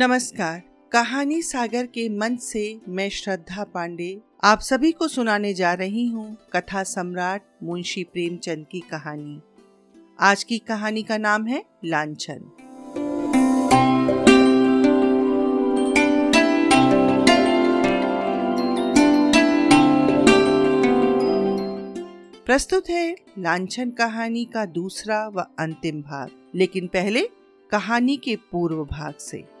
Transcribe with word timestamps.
नमस्कार। 0.00 0.60
कहानी 0.92 1.40
सागर 1.42 1.86
के 1.86 2.08
मंच 2.08 2.40
से 2.40 2.60
मैं 2.88 3.08
श्रद्धा 3.10 3.64
पांडे 3.64 4.20
आप 4.44 4.60
सभी 4.60 4.92
को 4.92 5.08
सुनाने 5.08 5.52
जा 5.54 5.72
रही 5.74 6.06
हूँ 6.06 6.36
कथा 6.52 6.82
सम्राट 6.82 7.42
मुंशी 7.62 8.04
प्रेमचंद 8.04 8.66
की 8.72 8.80
कहानी। 8.80 9.40
आज 10.18 10.44
की 10.44 10.58
कहानी 10.58 11.02
का 11.02 11.18
नाम 11.18 11.46
है 11.46 11.62
लांछन। 11.84 12.40
प्रस्तुत 22.46 22.90
है 22.90 23.14
लांछन 23.38 23.90
कहानी 23.90 24.44
का 24.44 24.64
दूसरा 24.64 25.26
व 25.28 25.46
अंतिम 25.58 26.02
भाग, 26.02 26.30
लेकिन 26.54 26.86
पहले 26.86 27.28
कहानी 27.70 28.16
के 28.16 28.36
पूर्व 28.52 28.84
भाग 28.84 29.14
से। 29.20 29.59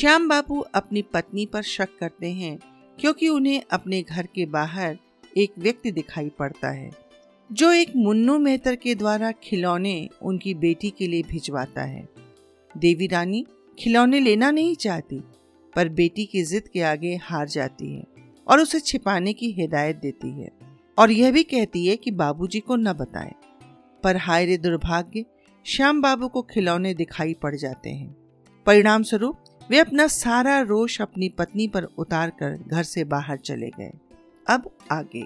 श्याम 0.00 0.28
बाबू 0.28 0.58
अपनी 0.74 1.00
पत्नी 1.02 1.44
पर 1.46 1.62
शक 1.62 1.88
करते 2.00 2.30
हैं, 2.32 2.58
क्योंकि 2.98 3.28
उन्हें 3.28 3.62
अपने 3.70 4.00
घर 4.02 4.26
के 4.26 4.44
बाहर 4.46 4.96
एक 5.36 5.52
व्यक्ति 5.58 5.90
दिखाई 5.90 6.28
पड़ता 6.28 6.68
है, 6.68 6.90
जो 7.50 7.72
एक 7.72 7.92
मुन्नू 7.96 8.38
मेहतर 8.38 8.76
के 8.76 8.94
द्वारा 8.94 9.32
खिलौने 9.32 10.08
उनकी 10.22 10.54
बेटी 10.54 10.90
के 10.90 11.06
लिए 11.06 11.22
भिजवाता 11.22 11.82
है। 11.82 12.08
देवी 12.76 13.06
रानी 13.06 13.44
खिलौने 13.78 14.20
लेना 14.20 14.50
नहीं 14.50 14.74
चाहती, 14.76 15.20
पर 15.76 15.88
बेटी 15.88 16.24
की 16.26 16.42
जिद 16.44 16.68
के 16.68 16.80
आगे 16.82 17.14
हार 17.16 17.48
जाती 17.48 17.92
है 17.94 18.04
और 18.46 18.60
उसे 18.60 18.80
छिपाने 18.80 19.32
की 19.32 19.52
हिदायत 19.52 19.96
देती 19.96 20.30
है 20.32 20.50
और 20.98 21.10
यह 21.10 21.32
भी 21.32 21.42
कहती 21.42 21.86
है 21.86 21.96
कि 21.96 22.10
बाबूजी 22.12 22.60
को 22.60 22.76
न 22.76 22.92
बताए। 22.92 23.34
पर 24.02 24.16
हाय 24.16 24.46
रे 24.46 24.56
दुर्भाग्य, 24.58 25.24
श्याम 25.66 26.02
बाबू 26.02 26.28
को 26.28 26.42
खिलौने 26.42 26.94
दिखाई 26.94 27.34
पड़ 27.34 27.54
जाते 27.56 27.90
हैं। 27.90 28.14
परिणाम 28.66 29.02
स्वरूप 29.02 29.44
वे 29.70 29.78
अपना 29.78 30.06
सारा 30.06 30.60
रोष 30.60 31.00
अपनी 31.00 31.28
पत्नी 31.28 31.66
पर 31.68 31.84
उतार 31.98 32.30
कर 32.30 32.56
घर 32.68 32.82
से 32.82 33.04
बाहर 33.04 33.36
चले 33.38 33.68
गए। 33.70 33.90
अब 34.46 34.70
आगे। 34.92 35.22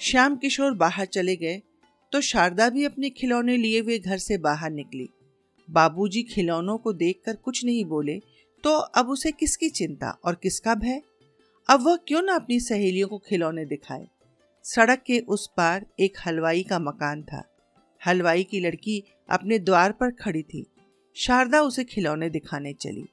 श्याम 0.00 0.36
किशोर 0.36 0.74
बाहर 0.74 1.06
चले 1.06 1.36
गए 1.36 1.60
तो 2.12 2.20
शारदा 2.20 2.68
भी 2.68 2.84
अपने 2.84 3.10
खिलौने 3.10 3.56
लिए 3.56 3.80
हुए 3.80 3.98
घर 3.98 4.18
से 4.18 4.38
बाहर 4.38 4.70
निकली। 4.70 5.08
बाबूजी 5.68 6.22
खिलौनों 6.22 6.78
को 6.78 6.92
देखकर 6.92 7.36
कुछ 7.36 7.64
नहीं 7.64 7.84
बोले 7.84 8.20
तो 8.64 8.76
अब 8.76 9.10
उसे 9.10 9.32
किसकी 9.32 9.68
चिंता 9.70 10.16
और 10.24 10.34
किसका 10.34 10.74
भय? 10.74 11.02
अब 11.68 11.86
वह 11.86 11.96
क्यों 12.08 12.22
ना 12.22 12.34
अपनी 12.34 12.60
सहेलियों 12.60 13.08
को 13.08 13.18
खिलौने 13.18 13.64
दिखाए? 13.64 14.06
सड़क 14.62 15.02
के 15.06 15.18
उस 15.18 15.50
पार 15.56 15.86
एक 16.00 16.16
हलवाई 16.26 16.62
का 16.62 16.78
मकान 16.78 17.22
था। 17.22 17.44
हलवाई 18.06 18.44
की 18.44 18.60
लड़की 18.60 19.04
अपने 19.30 19.58
द्वार 19.58 19.92
पर 19.92 20.10
खड़ी 20.10 20.42
थी। 20.42 20.66
शारदा 21.16 21.60
उसे 21.60 21.84
खिलौने 21.84 22.30
दिखाने 22.30 22.72
चली। 22.72 23.04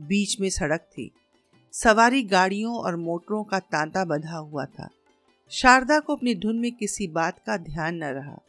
बीच 0.00 0.40
में 0.40 0.50
सड़क 0.50 0.80
थी। 0.80 1.10
सवारी 1.72 2.22
गाड़ियों 2.22 2.74
और 2.74 2.96
मोटरों 2.96 3.44
का 3.44 3.58
तांता 3.58 4.04
बंधा 4.04 4.36
हुआ 4.36 4.64
था। 4.64 4.88
शारदा 5.50 6.00
को 6.00 6.16
अपनी 6.16 6.34
धुन 6.34 6.58
में 6.58 6.72
किसी 6.72 7.06
बात 7.06 7.38
का 7.46 7.56
ध्यान 7.56 7.94
न 7.94 8.04
रहा। 8.04 8.42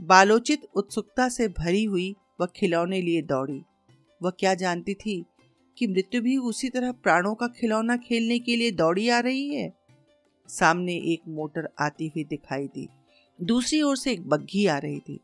बालोचित 0.00 0.62
उत्सुकता 0.74 1.28
से 1.28 1.48
भरी 1.48 1.84
हुई 1.84 2.16
वह 2.40 2.46
खिलौने 2.46 3.02
लिए 3.02 3.22
दौड़ी। 3.22 3.62
वह 4.22 4.30
क्या 4.30 4.54
जानती 4.54 4.94
थी 4.94 5.24
कि 5.78 5.86
मृत्यु 5.86 6.22
भी 6.22 6.36
उसी 6.36 6.68
तरह 6.68 6.92
प्राणों 6.92 7.34
का 7.34 7.48
खिलौना 7.48 7.96
खेलने 7.96 8.38
के 8.38 8.56
लिए 8.56 8.70
दौड़ी 8.70 9.08
आ 9.08 9.18
रही 9.18 9.54
है? 9.54 9.77
सामने 10.48 10.94
एक 10.94 11.22
मोटर 11.28 11.68
आती 11.80 12.06
हुई 12.06 12.24
दिखाई 12.24 12.66
दी। 12.66 12.88
दूसरी 13.42 13.82
ओर 13.82 13.96
से 13.96 14.12
एक 14.12 14.28
बग्घी 14.28 14.66
आ 14.66 14.78
रही 14.78 15.00
थी। 15.00 15.20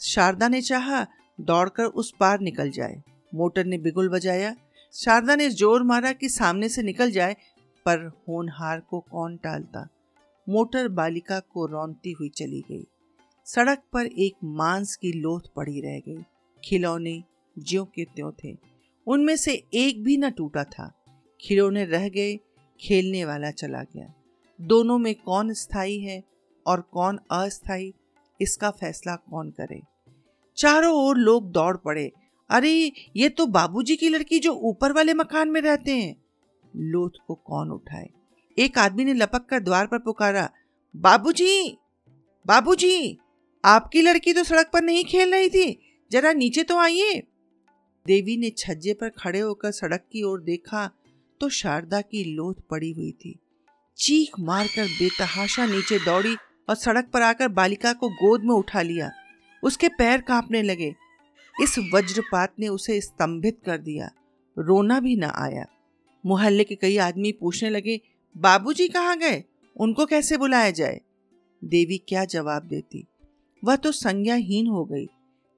शारदा 0.00 0.48
ने 0.48 0.62
चाहा, 0.62 1.06
दौड़कर 1.40 1.84
उस 1.84 2.14
पार 2.20 2.40
निकल 2.40 2.70
जाए। 2.70 3.02
मोटर 3.34 3.64
ने 3.64 3.78
बिगुल 3.78 4.08
बजाया। 4.08 4.56
शारदा 4.92 5.36
ने 5.36 5.50
ज़ोर 5.50 5.82
मारा 5.82 6.12
कि 6.12 6.28
सामने 6.28 6.68
से 6.68 6.82
निकल 6.82 7.10
जाए, 7.10 7.36
पर 7.86 8.06
होनहार 8.28 8.80
को 8.80 9.00
कौन 9.00 9.36
टालता? 9.36 9.88
मोटर 10.48 10.88
बालिका 10.88 11.40
को 11.40 11.66
रौनती 11.66 12.12
हुई 12.12 12.28
चली 12.28 12.60
गई। 12.60 12.86
सड़क 13.44 13.82
पर 13.92 14.06
एक 14.06 14.34
मांस 14.44 14.96
की 14.96 15.12
लोथ 15.12 15.40
पड़ी 15.56 15.80
रह 15.80 15.98
गई। 15.98 16.24
खिलौने 16.64 17.22
ज्यो 17.58 17.84
के 17.84 18.04
त्यों 18.04 18.32
थे। 18.44 18.56
उनमें 19.06 19.36
से 19.36 19.62
एक 19.74 20.04
भी 20.04 20.16
न 20.16 20.30
टूटा 20.30 20.64
था। 20.64 20.92
खिलौने 21.40 21.84
रह 21.84 22.08
गए, 22.08 22.38
खेलने 22.80 23.24
वाला 23.24 23.50
चला 23.50 23.82
गया। 23.82 24.15
दोनों 24.58 24.98
में 24.98 25.14
कौन 25.14 25.52
स्थायी 25.52 25.98
है 26.00 26.22
और 26.66 26.80
कौन 26.80 27.18
अस्थायी 27.30 27.92
इसका 28.40 28.70
फैसला 28.70 29.16
कौन 29.16 29.50
करे? 29.50 29.80
चारों 30.58 30.94
ओर 30.96 31.16
लोग 31.16 31.50
दौड़ 31.50 31.76
पड़े। 31.76 32.10
अरे 32.50 32.92
ये 33.16 33.28
तो 33.28 33.46
बाबूजी 33.46 33.96
की 33.96 34.08
लड़की 34.08 34.38
जो 34.38 34.52
ऊपर 34.52 34.92
वाले 34.92 35.14
मकान 35.14 35.48
में 35.48 35.60
रहते 35.60 35.96
हैं। 35.96 36.14
लोथ 36.74 37.18
को 37.26 37.34
कौन 37.34 37.70
उठाए? 37.70 38.08
एक 38.56 38.78
आदमी 38.78 39.04
ने 39.04 39.14
लपक 39.14 39.46
कर 39.46 39.60
द्वार 39.60 39.86
पर 39.86 39.98
पुकारा 39.98 40.48
बाबूजी, 40.94 41.78
बाबूजी, 42.46 43.18
आपकी 43.64 44.02
लड़की 44.02 44.32
तो 44.32 44.44
सड़क 44.44 44.70
पर 44.72 44.82
नहीं 44.82 45.04
खेल 45.04 45.32
रही 45.32 45.48
थी 45.48 45.78
जरा 46.10 46.32
नीचे 46.32 46.62
तो 46.62 46.76
आइए। 46.78 47.22
देवी 48.06 48.36
ने 48.36 48.50
छज्जे 48.50 48.94
पर 48.94 49.08
खड़े 49.08 49.40
होकर 49.40 49.70
सड़क 49.70 50.04
की 50.12 50.22
ओर 50.22 50.40
देखा 50.40 50.90
तो 51.40 51.48
शारदा 51.48 52.00
की 52.00 52.24
लोथ 52.24 52.54
पड़ी 52.70 52.92
हुई 52.92 53.10
थी। 53.12 53.38
चीख 53.98 54.30
मारकर 54.40 54.86
बेतहाशा 54.86 55.66
नीचे 55.66 55.98
दौड़ी 55.98 56.36
और 56.68 56.74
सड़क 56.74 57.08
पर 57.08 57.22
आकर 57.22 57.48
बालिका 57.48 57.92
को 57.92 58.08
गोद 58.08 58.42
में 58.42 58.54
उठा 58.54 58.82
लिया। 58.82 59.10
उसके 59.62 59.88
पैर 59.88 60.20
कांपने 60.20 60.62
लगे। 60.62 60.94
इस 61.62 61.90
वज्रपात 61.94 62.54
ने 62.58 62.68
उसे 62.68 63.00
स्तंभित 63.00 63.58
कर 63.66 63.78
दिया। 63.78 64.10
रोना 64.58 65.00
भी 65.00 65.16
न 65.16 65.24
आया। 65.24 65.66
मोहल्ले 66.26 66.64
के 66.64 66.74
कई 66.74 66.96
आदमी 66.96 67.32
पूछने 67.32 67.70
लगे, 67.70 68.00
बाबूजी 68.36 68.88
कहाँ 68.88 69.18
गए? 69.18 69.44
उनको 69.76 70.06
कैसे 70.06 70.36
बुलाया 70.36 70.70
जाए? 70.70 71.00
देवी 71.64 71.98
क्या 71.98 72.24
जवाब 72.24 72.62
देती? 72.62 73.06
वह 73.64 73.76
तो 73.76 73.92
संज्ञाहीन 73.92 74.66
हो 74.66 74.84
गई। 74.84 75.06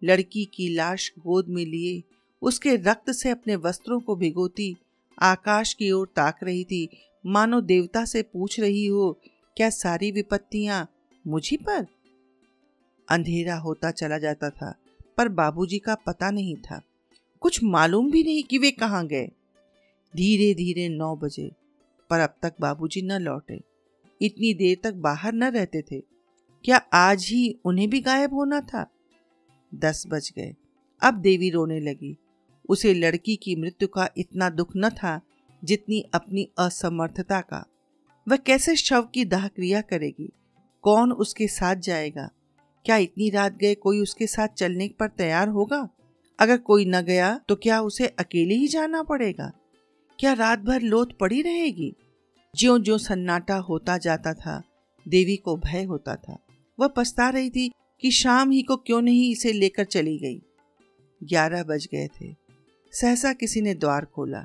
लड़की 0.05 0.45
की 0.45 0.75
लाश 0.75 1.13
गोद 1.19 1.47
में 1.49 1.67
लिए, 1.67 2.03
उसके 2.43 2.77
रक्त 2.77 3.11
से 3.11 3.31
अपने 3.31 3.57
वस्त्रों 3.57 4.01
को 4.01 4.17
भिगोती, 4.17 4.77
आकाश 5.23 5.73
की 5.73 5.91
ओर 5.91 6.07
ताक 6.17 6.39
रही 6.43 6.65
थी। 6.65 7.08
मानो 7.27 7.61
देवता 7.61 8.05
से 8.05 8.23
पूछ 8.23 8.61
रही 8.61 8.87
हो, 8.87 9.19
क्या 9.57 9.71
सारी 9.71 10.11
विपत्तियाँ 10.11 10.89
मुझी 11.27 11.57
पर? 11.57 11.87
अंधेरा 13.09 13.57
होता 13.57 13.91
चला 13.91 14.19
जाता 14.19 14.51
था, 14.51 14.75
पर 15.17 15.29
बाबूजी 15.29 15.79
का 15.79 15.95
पता 15.95 16.31
नहीं 16.31 16.57
था। 16.57 16.83
कुछ 17.41 17.65
मालूम 17.65 18.11
भी 18.11 18.23
नहीं 18.23 18.43
कि 18.43 18.59
वे 18.59 18.71
कहाँ 18.71 19.07
गए। 19.07 19.27
धीरे 20.17 20.55
धीरे 20.55 20.89
नौ 20.89 21.17
बजे, 21.17 21.51
पर 22.11 22.21
अब 22.21 22.35
तक 22.43 22.55
बाबूजी 22.61 23.03
न 23.03 23.13
लौटे। 23.13 23.61
इतनी 24.23 24.55
देर 24.55 24.79
तक 24.83 24.95
बाहर 24.95 25.33
न 25.33 25.45
रहते 25.45 25.83
थे। 25.83 26.01
क्या 26.65 26.77
आज 26.77 27.25
ही 27.25 27.59
उन्हें 27.65 27.91
भी 27.91 28.01
गायब 28.01 28.35
होना 28.35 28.61
था? 28.61 28.87
दस 29.75 30.05
बज 30.07 30.33
गए। 30.37 30.55
अब 31.03 31.15
देवी 31.15 31.51
रोने 31.51 31.81
लगी। 31.81 32.17
उसे 32.69 32.95
लड़की 32.95 33.37
की 33.37 33.57
मृत्यु 33.57 33.89
का 33.89 34.11
इतना 34.17 34.51
दुख 34.51 34.73
न 34.77 34.91
था 34.91 35.21
जितनी 35.63 36.01
अपनी 36.15 36.49
असमर्थता 36.59 37.41
का। 37.41 37.65
वह 38.27 38.37
कैसे 38.37 38.77
शव 38.77 39.03
की 39.03 39.25
दाह 39.25 39.47
क्रिया 39.49 39.81
करेगी? 39.81 40.31
कौन 40.83 41.13
उसके 41.13 41.49
साथ 41.49 41.77
जाएगा? 41.77 42.31
क्या 42.87 42.97
इतनी 42.97 43.31
रात 43.31 43.57
गए 43.57 43.75
कोई 43.75 44.01
उसके 44.01 44.27
साथ 44.27 44.49
चलने 44.49 44.89
पर 44.89 45.09
तैयार 45.09 45.49
होगा? 45.49 45.89
अगर 46.39 46.59
कोई 46.59 46.85
न 46.85 47.01
गया 47.03 47.41
तो 47.49 47.57
क्या 47.57 47.81
उसे 47.81 48.07
अकेले 48.07 48.55
ही 48.55 48.69
जाना 48.69 49.03
पड़ेगा? 49.03 49.53
क्या 50.19 50.33
रात 50.33 50.59
भर 50.59 50.81
लोथ 50.81 51.07
पड़ी 51.21 51.43
रहेगी? 51.43 51.95
ज्यो 52.55 52.79
ज्यो 52.79 52.99
सन्नाटा 52.99 53.57
होता 53.57 53.99
जाता 53.99 54.35
था, 54.35 54.63
देवी 55.09 55.37
को 55.37 55.57
भय 55.57 55.85
होता 55.85 56.15
था। 56.17 56.39
वह 56.79 56.89
पछता 56.89 57.29
रही 57.29 57.51
थी 57.51 57.71
कि 58.01 58.11
शाम 58.11 58.51
ही 58.51 58.63
को 58.63 58.77
क्यों 58.77 59.01
नहीं 59.03 59.31
इसे 59.33 59.53
लेकर 59.53 59.85
चली 59.85 60.19
गई। 60.19 60.41
ग्यारह 61.25 61.63
बज 61.63 61.89
गए 61.93 62.09
थे। 62.21 62.35
सहसा 62.93 63.33
किसी 63.33 63.61
ने 63.61 63.75
द्वार 63.75 64.05
खोला। 64.05 64.45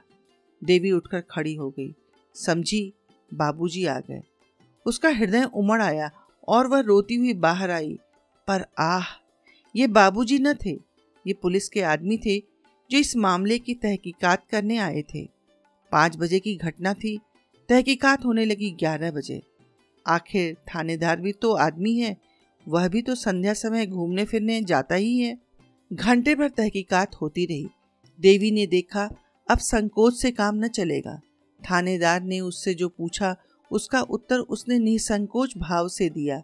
देवी 0.63 0.91
उठकर 0.91 1.21
खड़ी 1.21 1.55
हो 1.55 1.69
गई। 1.69 1.95
समझी, 2.35 2.93
बाबूजी 3.33 3.85
आ 3.85 3.99
गए। 3.99 4.21
उसका 4.85 5.09
हृदय 5.09 5.43
उमड़ 5.43 5.81
आया 5.81 6.11
और 6.47 6.67
वह 6.67 6.79
रोती 6.79 7.15
हुई 7.15 7.33
बाहर 7.33 7.71
आई। 7.71 7.99
पर 8.47 8.65
आह, 8.79 9.03
ये 9.75 9.87
बाबूजी 9.87 10.39
न 10.39 10.53
थे। 10.53 10.71
ये 11.27 11.33
पुलिस 11.33 11.69
के 11.69 11.81
आदमी 11.81 12.17
थे 12.17 12.39
जो 12.91 12.97
इस 12.97 13.17
मामले 13.17 13.59
की 13.59 13.73
तहकीकात 13.73 14.47
करने 14.49 14.77
आए 14.77 15.01
थे। 15.01 15.29
पाँच 15.91 16.17
बजे 16.17 16.39
की 16.39 16.55
घटना 16.55 16.93
थी। 16.93 17.19
तहकीकात 17.69 18.25
होने 18.25 18.45
लगी 18.45 18.71
ग्यारह 18.71 19.11
बजे। 19.11 19.41
आखिर 20.07 20.55
थानेदार 20.55 21.21
भी 21.21 21.31
तो 21.31 21.53
आदमी 21.53 21.97
है। 21.97 22.17
वह 22.67 22.87
भी 22.87 23.01
तो 23.01 23.15
संध्या 23.15 23.53
समय 23.53 23.85
घूमने 23.85 24.25
फिरने 24.25 24.61
जाता 24.61 24.95
ही 24.95 25.19
है। 25.19 25.37
घंटे 25.93 26.35
भर 26.35 26.49
तहकीकात 26.49 27.15
होती 27.15 27.45
रही। 27.45 27.67
देवी 28.21 28.51
ने 28.51 28.67
देखा 28.67 29.09
अब 29.47 29.57
संकोच 29.57 30.15
से 30.15 30.31
काम 30.31 30.55
न 30.55 30.67
चलेगा। 30.67 31.19
थानेदार 31.61 32.21
ने 32.21 32.39
उससे 32.39 32.73
जो 32.73 32.89
पूछा, 32.89 33.35
उसका 33.71 34.01
उत्तर 34.01 34.39
उसने 34.39 34.79
निसंकोच 34.79 35.57
भाव 35.57 35.87
से 35.87 36.09
दिया। 36.09 36.41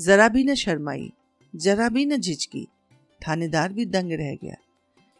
जरा 0.00 0.28
भी 0.28 0.44
न 0.44 0.54
शर्माई, 0.54 1.12
जरा 1.54 1.88
भी 1.88 2.04
न 2.06 2.16
झिझकी, 2.16 2.66
थानेदार 3.20 3.72
भी 3.72 3.84
दंग 3.86 4.12
रह 4.12 4.34
गया। 4.34 4.56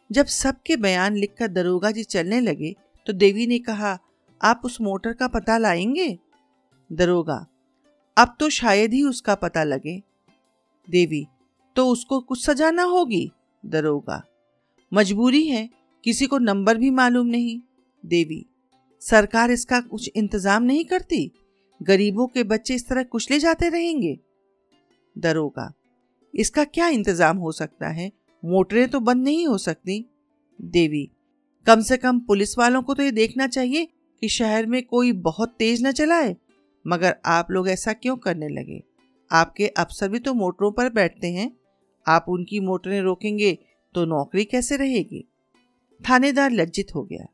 जब 0.09 0.25
सबके 0.25 0.75
बयान 0.75 1.15
लिखकर 1.15 1.47
दरोगा 1.47 1.91
जी 1.91 2.03
चलने 2.03 2.39
लगे 2.39 2.75
तो 3.07 3.13
देवी 3.13 3.47
ने 3.47 3.59
कहा, 3.59 3.97
आप 4.41 4.61
उस 4.65 4.79
मोटर 4.81 5.13
का 5.13 5.27
पता 5.27 5.57
लाएँगे? 5.57 6.17
दरोगा, 6.91 7.45
अब 8.17 8.35
तो 8.39 8.49
शायद 8.49 8.93
ही 8.93 9.03
उसका 9.03 9.35
पता 9.35 9.63
लगे। 9.63 10.01
देवी 10.87 11.25
तो 11.75 11.87
उसको 11.87 12.19
कुछ 12.19 12.45
सजाना 12.45 12.83
होगी? 12.83 13.31
दरोगा, 13.65 14.23
मजबूरी 14.91 15.47
है 15.47 15.69
किसी 16.03 16.25
को 16.27 16.37
नंबर 16.39 16.77
भी 16.77 16.89
मालूम 16.91 17.27
नहीं। 17.27 17.59
देवी, 18.03 18.45
सरकार 19.01 19.51
इसका 19.51 19.79
कुछ 19.81 20.09
इंतज़ाम 20.15 20.63
नहीं 20.63 20.83
करती? 20.85 21.31
गरीबों 21.81 22.27
के 22.27 22.43
बच्चे 22.45 22.75
इस 22.75 22.87
तरह 22.87 23.03
कुचले 23.03 23.39
जाते 23.39 23.69
रहेंगे? 23.69 24.17
दरोगा, 25.15 25.71
इसका 26.33 26.63
क्या 26.65 26.87
इंतज़ाम 26.89 27.37
हो 27.37 27.51
सकता 27.51 27.89
है? 27.89 28.11
मोटरें 28.43 28.87
तो 28.89 28.99
बंद 28.99 29.23
नहीं 29.23 29.47
हो 29.47 29.57
सकती। 29.59 30.05
देवी, 30.59 31.09
कम 31.67 31.81
से 31.81 31.97
कम 31.97 32.19
पुलिस 32.19 32.57
वालों 32.57 32.81
को 32.81 32.93
तो 32.93 33.03
ये 33.03 33.11
देखना 33.11 33.47
चाहिए 33.47 33.87
कि 34.21 34.29
शहर 34.29 34.65
में 34.65 34.81
कोई 34.83 35.11
बहुत 35.21 35.55
तेज 35.59 35.85
न 35.85 35.91
चलाए। 35.93 36.35
मगर 36.85 37.15
आप 37.27 37.51
लोग 37.51 37.69
ऐसा 37.69 37.93
क्यों 37.93 38.15
करने 38.17 38.47
लगे? 38.49 38.81
आपके 39.31 39.67
अफसर 39.69 40.09
भी 40.09 40.19
तो 40.19 40.33
मोटरों 40.33 40.71
पर 40.71 40.89
बैठते 40.91 41.27
हैं। 41.27 41.51
आप 42.05 42.25
उनकी 42.29 42.59
मोटरें 42.59 43.01
रोकेंगे 43.01 43.57
तो 43.95 44.05
नौकरी 44.05 44.45
कैसे 44.45 44.77
रहेगी? 44.77 45.23
थानेदार 46.09 46.51
लज्जित 46.51 46.87
हो 46.95 47.03
गया। 47.03 47.25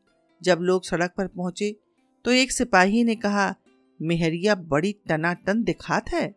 जब 0.44 0.60
लोग 0.62 0.84
सड़क 0.84 1.14
पर 1.18 1.28
पहुँचे 1.28 1.76
तो 2.26 2.32
एक 2.32 2.52
सिपाही 2.52 3.04
ने 3.04 3.16
कहा, 3.16 3.56
मेहरिया, 4.02 4.56
बड़ी 4.56 4.96
टनाटन 5.08 5.64
दिखात 5.64 6.10
है। 6.10 6.36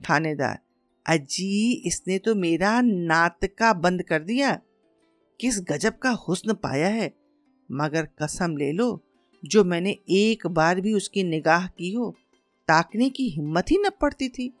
थानेदार, 0.00 0.58
अजी, 1.06 1.72
इसने 1.72 2.18
तो 2.18 2.34
मेरा 2.34 2.80
नातका 2.80 3.72
बंद 3.72 4.02
कर 4.02 4.22
दिया। 4.22 4.60
किस 5.40 5.60
गजब 5.60 5.98
का 5.98 6.10
हुस्न 6.10 6.54
पाया 6.54 6.88
है। 6.88 7.14
मगर 7.72 8.08
कसम 8.22 8.56
ले 8.56 8.72
लो, 8.72 9.02
जो 9.44 9.64
मैंने 9.64 9.96
एक 10.08 10.46
बार 10.46 10.80
भी 10.80 10.92
उसकी 10.92 11.24
निगाह 11.24 11.66
की 11.66 11.92
हो, 11.92 12.14
ताकने 12.68 13.10
की 13.10 13.28
हिम्मत 13.28 13.70
ही 13.70 13.78
न 13.78 13.90
पड़ती 14.00 14.28
थी। 14.28 14.52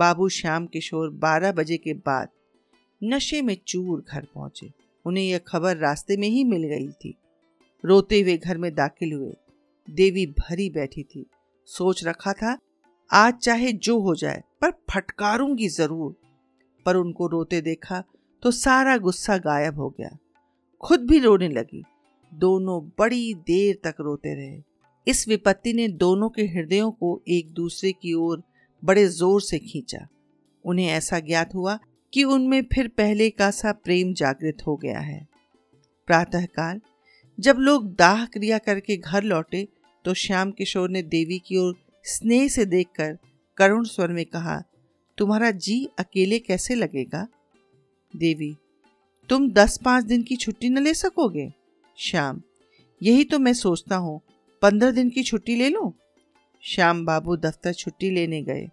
बाबू 0.00 0.28
श्याम 0.28 0.66
किशोर 0.66 1.10
बारह 1.20 1.52
बजे 1.52 1.76
के 1.76 1.92
बाद 1.94 2.28
नशे 3.02 3.40
में 3.42 3.56
चूर 3.66 4.02
घर 4.02 4.26
पहुँचे। 4.34 4.70
उन्हें 5.04 5.24
यह 5.24 5.38
खबर 5.38 5.76
रास्ते 5.76 6.16
में 6.16 6.28
ही 6.28 6.44
मिल 6.44 6.62
गई 6.64 6.88
थी। 6.94 7.14
रोते 7.84 8.20
हुए 8.20 8.36
घर 8.36 8.58
में 8.58 8.74
दाखिल 8.74 9.12
हुए, 9.12 9.32
देवी 9.88 10.26
भरी 10.38 10.68
बैठी 10.70 11.02
थी। 11.02 11.24
सोच 11.68 12.04
रखा 12.04 12.32
था, 12.32 12.58
आज 13.10 13.34
चाहे 13.34 13.72
जो 13.72 13.98
हो 14.00 14.14
जाए, 14.14 14.42
पर 14.60 14.70
फटकारूँगी 14.90 15.68
ज़रूर। 15.68 16.14
पर 16.86 16.96
उनको 16.96 17.26
रोते 17.26 17.60
देखा 17.60 18.02
तो 18.42 18.50
सारा 18.50 18.96
गुस्सा 18.98 19.36
गायब 19.38 19.78
हो 19.78 19.88
गया। 19.90 20.16
खुद 20.80 21.00
भी 21.00 21.18
रोने 21.18 21.48
लगी। 21.48 21.84
दोनों 22.32 22.80
बड़ी 22.98 23.34
देर 23.46 23.78
तक 23.84 24.00
रोते 24.00 24.34
रहे। 24.34 24.62
इस 25.06 25.26
विपत्ति 25.28 25.72
ने 25.72 25.88
दोनों 25.88 26.28
के 26.28 26.42
हृदयों 26.46 26.90
को 26.90 27.20
एक 27.28 27.52
दूसरे 27.52 27.92
की 27.92 28.14
ओर 28.14 28.42
बड़े 28.82 29.06
ज़ोर 29.08 29.40
से 29.42 29.58
खींचा। 29.60 30.06
उन्हें 30.64 30.86
ऐसा 30.88 31.18
ज्ञात 31.20 31.54
हुआ 31.54 31.78
कि 32.12 32.24
उनमें 32.24 32.62
फिर 32.72 32.88
पहले 32.88 33.28
का 33.30 33.50
सा 33.50 33.72
प्रेम 33.74 34.12
जागृत 34.14 34.66
हो 34.66 34.76
गया 34.76 35.00
है। 35.00 35.26
प्रातःकाल, 36.08 36.80
जब 37.38 37.56
लोग 37.58 37.94
दाह 37.96 38.24
क्रिया 38.26 38.58
करके 38.58 38.96
घर 38.96 39.22
लौटे 39.24 39.66
तो 40.04 40.14
श्याम 40.14 40.50
किशोर 40.50 40.90
ने 40.90 41.02
देवी 41.04 41.38
की 41.38 41.56
ओर 41.56 41.74
स्नेह 42.04 42.46
से 42.48 42.64
देखकर 42.66 43.16
करुण 43.58 43.84
स्वर 43.84 44.08
में 44.08 44.24
कहा, 44.26 44.60
तुम्हारा 45.18 45.50
जी 45.50 45.84
अकेले 45.98 46.38
कैसे 46.38 46.74
लगेगा? 46.74 47.26
देवी, 48.14 48.54
तुम 49.30 49.50
दस 49.50 49.78
पाँच 49.84 50.04
दिन 50.04 50.22
की 50.22 50.36
छुट्टी 50.36 50.68
न 50.68 50.78
ले 50.78 50.94
सकोगे? 50.94 51.48
श्याम, 51.98 52.40
यही 53.00 53.24
तो 53.24 53.38
मैं 53.38 53.52
सोचता 53.54 53.96
हूँ। 53.96 54.20
पंद्रह 54.62 54.90
दिन 54.90 55.10
की 55.10 55.22
छुट्टी 55.22 55.56
ले 55.56 55.68
लूँ? 55.68 55.92
श्याम 56.62 57.04
बाबू 57.06 57.36
दफ्तर 57.36 57.72
छुट्टी 57.72 58.10
लेने 58.10 58.42
गए। 58.42 58.68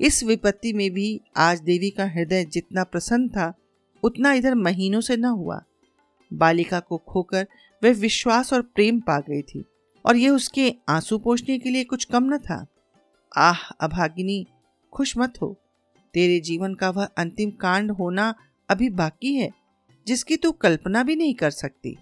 इस 0.00 0.24
विपत्ति 0.24 0.72
में 0.72 0.90
भी 0.90 1.20
आज 1.36 1.60
देवी 1.60 1.90
का 1.90 2.04
हृदय 2.04 2.44
जितना 2.44 2.84
प्रसन्न 2.84 3.28
था, 3.28 3.54
उतना 4.02 4.32
इधर 4.32 4.54
महीनों 4.54 5.00
से 5.00 5.16
न 5.16 5.24
हुआ। 5.24 5.62
बालिका 6.32 6.80
को 6.80 6.96
खोकर 6.98 7.46
वह 7.84 7.92
विश्वास 7.92 8.52
और 8.52 8.62
प्रेम 8.62 9.00
पा 9.00 9.18
गई 9.18 9.42
थी, 9.42 9.64
और 10.04 10.16
यह 10.16 10.30
उसके 10.30 10.74
आँसू 10.88 11.18
पोषने 11.18 11.58
के 11.58 11.70
लिए 11.70 11.84
कुछ 11.84 12.04
कम 12.04 12.24
न 12.24 12.38
था। 12.38 12.66
आह, 13.36 13.70
अभागिनी, 13.80 14.46
खुश 14.92 15.18
मत 15.18 15.42
हो। 15.42 15.56
तेरे 16.14 16.40
जीवन 16.40 16.74
का 16.74 16.90
वह 16.90 17.04
अंतिम 17.04 17.50
कांड 17.50 17.90
होना 17.90 18.34
अभी 18.68 18.90
बाकी 18.90 19.34
है, 19.34 19.50
जिसकी 20.06 20.36
तू 20.36 20.52
कल्पना 20.52 21.02
भी 21.02 21.16
नहीं 21.16 21.34
कर 21.34 21.50
सकती। 21.50 21.96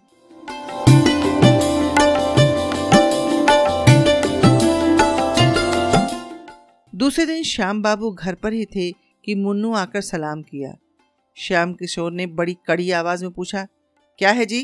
दूसरे 6.94 7.24
दिन 7.26 7.42
श्याम 7.42 7.80
बाबू 7.82 8.10
घर 8.10 8.34
पर 8.34 8.52
ही 8.52 8.64
थे 8.64 8.90
कि 9.24 9.34
मुन्नू 9.34 9.72
आकर 9.74 10.00
सलाम 10.00 10.42
किया। 10.42 10.72
श्याम 11.36 11.72
किशोर 11.74 12.12
ने 12.12 12.26
बड़ी 12.26 12.56
कड़ी 12.66 12.90
आवाज़ 12.90 13.24
में 13.24 13.32
पूछा, 13.32 13.66
क्या 14.18 14.30
है 14.30 14.46
जी? 14.46 14.62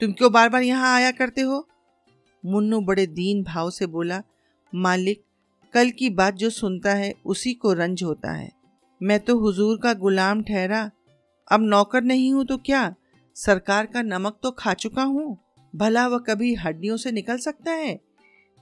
तुम 0.00 0.12
क्यों 0.12 0.30
बार 0.32 0.48
बार 0.48 0.62
यहाँ 0.62 0.94
आया 0.96 1.10
करते 1.10 1.40
हो? 1.40 1.66
मुन्नू 2.44 2.80
बड़े 2.80 3.06
दीन 3.06 3.42
भाव 3.42 3.70
से 3.70 3.86
बोला, 3.86 4.22
मालिक, 4.72 5.22
कल 5.74 5.90
की 5.90 6.10
बात 6.10 6.34
जो 6.34 6.50
सुनता 6.50 6.94
है 6.94 7.12
उसी 7.26 7.54
को 7.54 7.72
रंज 7.72 8.02
होता 8.02 8.32
है। 8.32 8.50
मैं 9.00 9.20
तो 9.20 9.38
हुजूर 9.38 9.80
का 9.82 9.94
गुलाम 9.94 10.42
ठहरा, 10.42 10.90
अब 11.48 11.60
नौकर 11.62 12.02
नहीं 12.02 12.32
हूँ 12.32 12.44
तो 12.44 12.58
क्या? 12.58 12.94
सरकार 13.36 13.86
का 13.86 14.02
नमक 14.02 14.38
तो 14.42 14.50
खा 14.50 14.74
चुका 14.74 15.02
हूँ। 15.02 15.36
भला 15.74 16.06
वह 16.06 16.18
कभी 16.18 16.54
हड्डियों 16.54 16.96
से 16.96 17.12
निकल 17.12 17.38
सकता 17.40 17.72
है? 17.72 18.00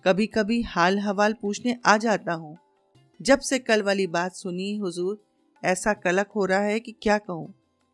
कभी 0.05 0.27
कभी 0.29 0.63
हाल 0.63 0.99
हवाल 0.99 1.35
पूछने 1.43 1.79
आ 1.87 1.97
जाता 1.97 2.33
हूँ। 2.33 2.57
जब 3.21 3.41
से 3.41 3.59
कल 3.59 3.83
वाली 3.83 4.07
बात 4.07 4.33
सुनी 4.33 4.75
हुजूर, 4.77 5.23
ऐसा 5.63 5.93
कलक 5.95 6.31
हो 6.37 6.45
रहा 6.45 6.61
है 6.61 6.79
कि 6.81 6.93
क्या 6.93 7.19
कहूँ? 7.19 7.53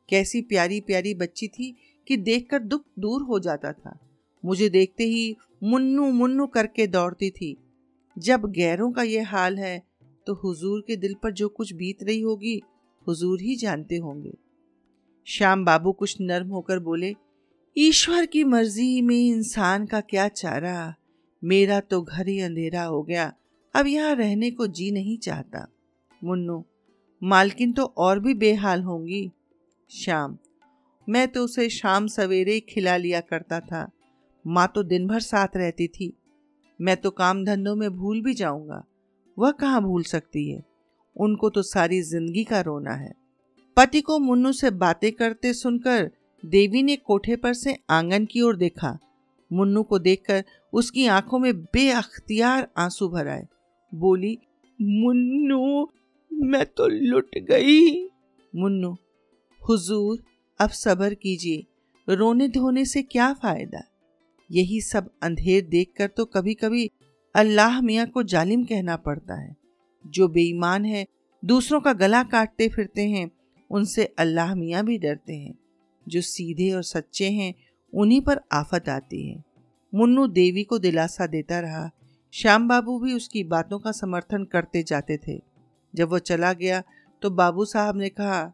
कैसी 0.08 0.40
प्यारी 0.42 0.80
प्यारी 0.80 1.14
बच्ची 1.14 1.48
थी 1.48 1.74
कि 2.06 2.16
देखकर 2.16 2.58
दुख 2.58 2.84
दूर 2.98 3.22
हो 3.22 3.38
जाता 3.38 3.72
था। 3.72 3.98
मुझे 4.44 4.68
देखते 4.68 5.04
ही 5.04 5.36
मुन्नू 5.62 6.10
मुन्नू 6.12 6.46
करके 6.46 6.86
दौड़ती 6.86 7.30
थी। 7.30 7.56
जब 8.16 8.46
गैरों 8.46 8.90
का 8.92 9.02
ये 9.02 9.20
हाल 9.22 9.58
है 9.58 9.82
तो 10.26 10.34
हुजूर 10.34 10.84
के 10.86 10.96
दिल 10.96 11.14
पर 11.14 11.32
जो 11.32 11.48
कुछ 11.48 11.72
बीत 11.72 12.02
रही 12.02 12.20
होगी, 12.20 12.60
हुजूर 13.06 13.40
ही 13.40 13.56
जानते 13.56 13.96
होंगे। 13.96 14.32
श्याम 15.26 15.64
बाबू 15.64 15.92
कुछ 15.92 16.16
नर्म 16.20 16.48
होकर 16.48 16.78
बोले, 16.78 17.14
ईश्वर 17.76 18.26
की 18.26 18.44
मर्ज़ी 18.44 19.00
में 19.02 19.16
इंसान 19.16 19.86
का 19.86 20.00
क्या 20.00 20.28
चारा? 20.28 20.94
मेरा 21.42 21.80
तो 21.80 22.00
घर 22.02 22.28
ही 22.28 22.40
अंधेरा 22.40 22.82
हो 22.82 23.02
गया। 23.02 23.32
अब 23.78 23.86
यहाँ 23.86 24.14
रहने 24.14 24.50
को 24.50 24.66
जी 24.66 24.90
नहीं 24.90 25.18
चाहता। 25.18 25.66
मुन्नू, 26.24 26.64
मालकिन 27.22 27.72
तो 27.72 27.84
और 27.98 28.20
भी 28.20 28.34
बेहाल 28.34 28.82
होंगी। 28.82 29.30
श्याम, 29.90 30.36
मैं 31.08 31.26
तो 31.28 31.44
उसे 31.44 31.68
शाम 31.68 32.06
सवेरे 32.06 32.58
खिला 32.60 32.96
लिया 32.96 33.20
करता 33.20 33.60
था। 33.60 33.86
माँ 34.44 34.66
तो 34.74 34.82
दिन 34.82 35.06
भर 35.06 35.20
साथ 35.20 35.56
रहती 35.56 35.86
थी। 35.88 36.12
मैं 36.80 36.96
तो 36.96 37.10
काम 37.10 37.44
धंधों 37.44 37.74
में 37.76 37.90
भूल 37.90 38.22
भी 38.22 38.34
जाऊँगा। 38.34 38.82
वह 39.38 39.50
कहाँ 39.50 39.82
भूल 39.82 40.02
सकती 40.02 40.50
है? 40.50 40.62
उनको 41.16 41.50
तो 41.50 41.62
सारी 41.62 42.00
ज़िंदगी 42.02 42.44
का 42.44 42.60
रोना 42.60 42.92
है। 42.92 43.12
पति 43.76 44.00
को 44.00 44.18
मुन्नू 44.18 44.52
से 44.52 44.70
बातें 44.70 45.12
करते 45.12 45.52
सुनकर 45.52 46.10
देवी 46.44 46.82
ने 46.82 46.96
कोठे 46.96 47.36
पर 47.36 47.54
से 47.54 47.76
आँगन 47.90 48.24
की 48.24 48.40
ओर 48.40 48.56
देखा। 48.56 48.98
मुन्नू 49.50 49.82
को 49.82 49.98
देखकर 49.98 50.44
उसकी 50.72 51.06
आँखों 51.06 51.38
में 51.38 51.52
बेअख्तियार 51.54 52.68
आँसू 52.78 53.08
भर 53.08 53.28
आए। 53.28 53.46
बोली, 53.94 54.38
मुन्नू, 54.80 55.88
मैं 56.32 56.66
तो 56.66 56.88
लुट 56.88 57.38
गई। 57.38 58.04
मुन्नू, 58.56 58.96
हुजूर, 59.68 60.24
अब 60.58 60.70
सबर 60.70 61.14
कीजिए। 61.14 61.66
रोने 62.14 62.48
धोने 62.48 62.84
से 62.84 63.02
क्या 63.02 63.32
फ़ायदा? 63.32 63.80
यही 64.52 64.80
सब 64.80 65.10
अंधेर 65.22 65.64
देखकर 65.64 66.06
तो 66.06 66.24
कभी 66.24 66.54
कभी 66.54 66.90
अल्लाह 67.34 67.80
मियाँ 67.80 68.06
को 68.06 68.22
जालिम 68.22 68.64
कहना 68.64 68.96
पड़ता 68.96 69.34
है। 69.34 69.56
जो 70.06 70.28
बेईमान 70.28 70.84
है, 70.84 71.06
दूसरों 71.44 71.80
का 71.80 71.92
गला 71.92 72.22
काटते 72.22 72.68
फिरते 72.68 73.02
हैं, 73.02 73.30
उनसे 73.70 74.04
अल्लाह 74.04 74.54
मियाँ 74.54 74.84
भी 74.84 74.98
डरते 74.98 75.32
हैं। 75.32 75.54
जो 76.08 76.20
सीधे 76.20 76.72
और 76.72 76.82
सच्चे 76.82 77.30
हैं, 77.30 77.54
उन्हीं 77.94 78.20
पर 78.20 78.40
आफत 78.52 78.88
आती 78.88 79.28
है। 79.28 79.44
मुन्नू 79.94 80.26
देवी 80.26 80.64
को 80.64 80.78
दिलासा 80.78 81.26
देता 81.26 81.60
रहा 81.60 81.90
श्याम 82.34 82.66
बाबू 82.68 82.98
भी 82.98 83.12
उसकी 83.12 83.42
बातों 83.44 83.78
का 83.78 83.92
समर्थन 83.92 84.44
करते 84.44 84.82
जाते 84.82 85.16
थे। 85.18 85.40
जब 85.94 86.08
वो 86.08 86.18
चला 86.18 86.52
गया 86.52 86.82
तो 87.22 87.30
बाबू 87.30 87.64
साहब 87.64 87.96
ने 87.96 88.08
कहा, 88.08 88.52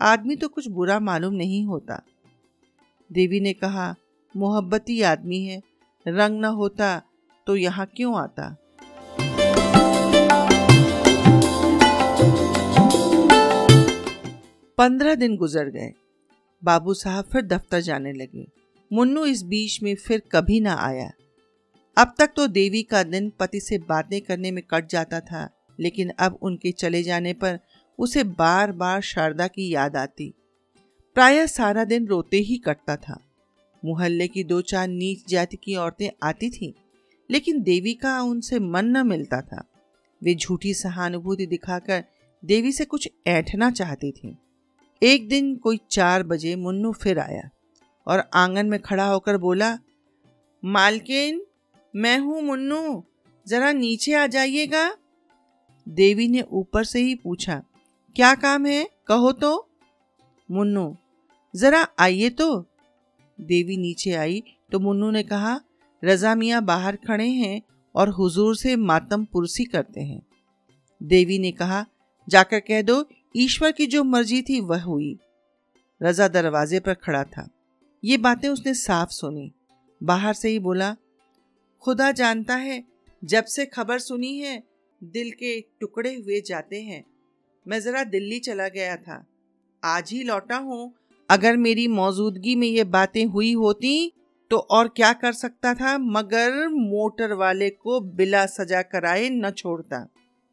आदमी 0.00 0.36
तो 0.36 0.48
कुछ 0.48 0.68
बुरा 0.68 0.98
मालूम 1.00 1.34
नहीं 1.34 1.64
होता। 1.64 2.00
देवी 3.10 3.40
ने 3.40 3.52
कहा, 3.52 3.94
मोहब्बती 4.34 5.00
आदमी 5.02 5.42
है, 5.42 5.60
रंग 6.06 6.40
न 6.40 6.44
होता 6.44 7.02
तो 7.46 7.56
यहाँ 7.56 7.86
क्यों 7.86 8.16
आता? 8.18 8.56
पंद्रह 14.78 15.14
दिन 15.14 15.36
गुजर 15.36 15.68
गए। 15.68 15.92
बाबू 16.62 16.94
साहब 16.94 17.24
फिर 17.24 17.42
दफ्तर 17.42 17.80
जाने 17.80 18.12
लगे। 18.12 18.46
मुन्नू 18.90 19.24
इस 19.24 19.42
बीच 19.42 19.82
में 19.82 19.94
फिर 19.96 20.22
कभी 20.32 20.60
ना 20.60 20.74
आया। 20.80 21.10
अब 21.96 22.14
तक 22.18 22.32
तो 22.36 22.46
देवी 22.46 22.82
का 22.82 23.02
दिन 23.02 23.30
पति 23.30 23.60
से 23.60 23.78
बातें 23.78 24.20
करने 24.20 24.50
में 24.50 24.62
कट 24.70 24.88
जाता 24.88 25.20
था 25.20 25.48
लेकिन 25.80 26.10
अब 26.18 26.38
उनके 26.42 26.72
चले 26.72 27.02
जाने 27.02 27.32
पर 27.32 27.58
उसे 27.98 28.24
बार 28.24 28.72
बार 28.72 29.00
शारदा 29.00 29.46
की 29.46 29.74
याद 29.74 29.96
आती। 29.96 30.34
प्रायः 31.14 31.46
सारा 31.46 31.84
दिन 31.84 32.06
रोते 32.06 32.36
ही 32.36 32.56
कटता 32.56 32.96
था। 32.96 33.20
मोहल्ले 33.84 34.28
की 34.28 34.44
दो 34.44 34.60
चार 34.60 34.88
नीच 34.88 35.28
जाति 35.28 35.56
की 35.56 35.74
औरतें 35.74 36.08
आती 36.22 36.50
थीं, 36.50 36.72
लेकिन 37.30 37.62
देवी 37.62 37.94
का 37.94 38.22
उनसे 38.22 38.58
मन 38.58 38.84
न 38.84 39.06
मिलता 39.06 39.40
था। 39.40 39.64
वे 40.22 40.34
झूठी 40.34 40.74
सहानुभूति 40.74 41.46
दिखाकर 41.46 42.04
देवी 42.44 42.72
से 42.72 42.84
कुछ 42.84 43.08
ऐठना 43.26 43.70
चाहती 43.70 44.12
थीं। 44.12 44.34
एक 45.02 45.28
दिन 45.28 45.56
कोई 45.56 45.80
चार 45.90 46.22
बजे 46.22 46.56
मुन्नू 46.56 46.92
फिर 46.92 47.18
आया 47.18 47.50
और 48.06 48.30
आँगन 48.34 48.66
में 48.66 48.80
खड़ा 48.80 49.06
होकर 49.06 49.36
बोला 49.36 49.78
मालकिन 50.64 51.45
मैं 51.96 52.18
हूँ 52.18 52.40
मुन्नू, 52.42 53.04
जरा 53.46 53.72
नीचे 53.72 54.12
आ 54.14 54.26
जाइएगा। 54.26 54.96
देवी 55.86 56.26
ने 56.28 56.40
ऊपर 56.42 56.84
से 56.84 57.00
ही 57.00 57.14
पूछा, 57.14 57.62
क्या 58.16 58.34
काम 58.34 58.66
है? 58.66 58.88
कहो 59.06 59.30
तो। 59.32 59.68
मुन्नू, 60.50 60.96
जरा 61.54 61.86
आइए 61.98 62.30
तो। 62.30 62.58
देवी 63.38 63.76
नीचे 63.76 64.12
आई 64.12 64.42
तो 64.72 64.78
मुन्नू 64.78 65.10
ने 65.10 65.22
कहा, 65.22 65.60
रजा 66.02 66.34
मियाँ 66.34 66.64
बाहर 66.64 66.96
खड़े 66.96 67.28
हैं 67.28 67.60
और 67.94 68.08
हुजूर 68.08 68.56
से 68.56 68.76
मातम 68.76 69.24
पुरसी 69.24 69.64
करते 69.64 70.00
हैं। 70.00 70.20
देवी 71.02 71.38
ने 71.38 71.52
कहा, 71.52 71.84
जाकर 72.28 72.60
कह 72.60 72.82
दो, 72.82 73.04
ईश्वर 73.36 73.72
की 73.72 73.86
जो 73.86 74.04
मर्ज़ी 74.04 74.42
थी 74.42 74.60
वह 74.60 74.82
हुई। 74.82 75.18
रजा 76.02 76.28
दरवाजे 76.28 76.80
पर 76.80 76.94
खड़ा 76.94 77.24
था। 77.24 77.48
ये 78.04 78.16
बातें 78.18 78.48
उसने 78.48 78.74
साफ़ 78.74 79.10
सुनी। 79.10 79.50
बाहर 80.02 80.34
से 80.34 80.48
ही 80.48 80.58
बोला 80.58 80.94
खुदा 81.86 82.10
जानता 82.10 82.54
है, 82.54 82.82
जब 83.22 83.44
से 83.44 83.64
खबर 83.66 83.98
सुनी 83.98 84.38
है, 84.38 84.62
दिल 85.00 85.30
के 85.30 85.60
टुकड़े 85.80 86.14
हुए 86.14 86.40
जाते 86.40 86.80
हैं। 86.82 87.04
मैं 87.66 87.80
जरा 87.80 88.02
दिल्ली 88.04 88.38
चला 88.38 88.66
गया 88.68 88.96
था। 88.96 89.24
आज 89.82 90.10
ही 90.12 90.22
लौटा 90.22 90.56
हूँ। 90.56 90.92
अगर 91.30 91.56
मेरी 91.56 91.86
मौजूदगी 91.88 92.54
में 92.56 92.66
ये 92.68 92.84
बातें 92.84 93.24
हुई 93.24 93.52
होती 93.52 94.12
तो 94.50 94.56
और 94.56 94.88
क्या 94.88 95.12
कर 95.12 95.32
सकता 95.32 95.74
था, 95.74 95.96
मगर 95.98 96.68
मोटर 96.68 97.32
वाले 97.32 97.70
को 97.70 98.00
बिला 98.00 98.44
सजा 98.46 98.82
कराए 98.82 99.28
न 99.30 99.50
छोड़ता। 99.50 100.06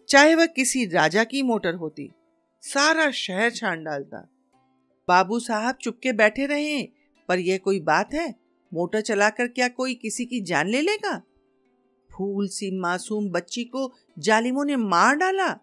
चाहे 0.10 0.36
वह 0.36 0.46
किसी 0.46 0.86
राजा 0.86 1.24
की 1.24 1.42
मोटर 1.42 1.74
होती, 1.74 2.10
सारा 2.64 3.10
शहर 3.12 3.52
छान 3.52 3.84
डालता। 3.84 4.28
बाबू 5.08 5.40
साहब 5.40 5.76
चुपके 5.76 6.14
बैठे 6.14 6.46
रहे, 6.46 6.82
पर 7.30 7.40
यह 7.40 7.58
कोई 7.58 7.80
बात 7.80 8.14
है? 8.14 8.43
मोटर 8.74 9.02
चलाकर 9.02 9.48
क्या 9.48 9.68
कोई 9.68 9.94
किसी 9.94 10.26
की 10.26 10.42
जान 10.42 10.68
ले 10.68 10.82
लेगा? 10.82 11.22
फूल 12.12 12.48
सी 12.48 12.72
मासूम 12.72 13.30
बच्ची 13.30 13.64
को 13.64 13.94
जालिमों 14.20 14.66
ने 14.66 14.76
मार 14.76 15.16
डाला। 15.16 15.60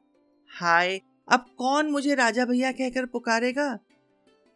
हाय, 0.48 1.00
अब 1.28 1.54
कौन 1.58 1.90
मुझे 1.90 2.14
राजा 2.14 2.44
भैया 2.44 2.72
कहकर 2.72 3.06
पुकारेगा? 3.06 3.78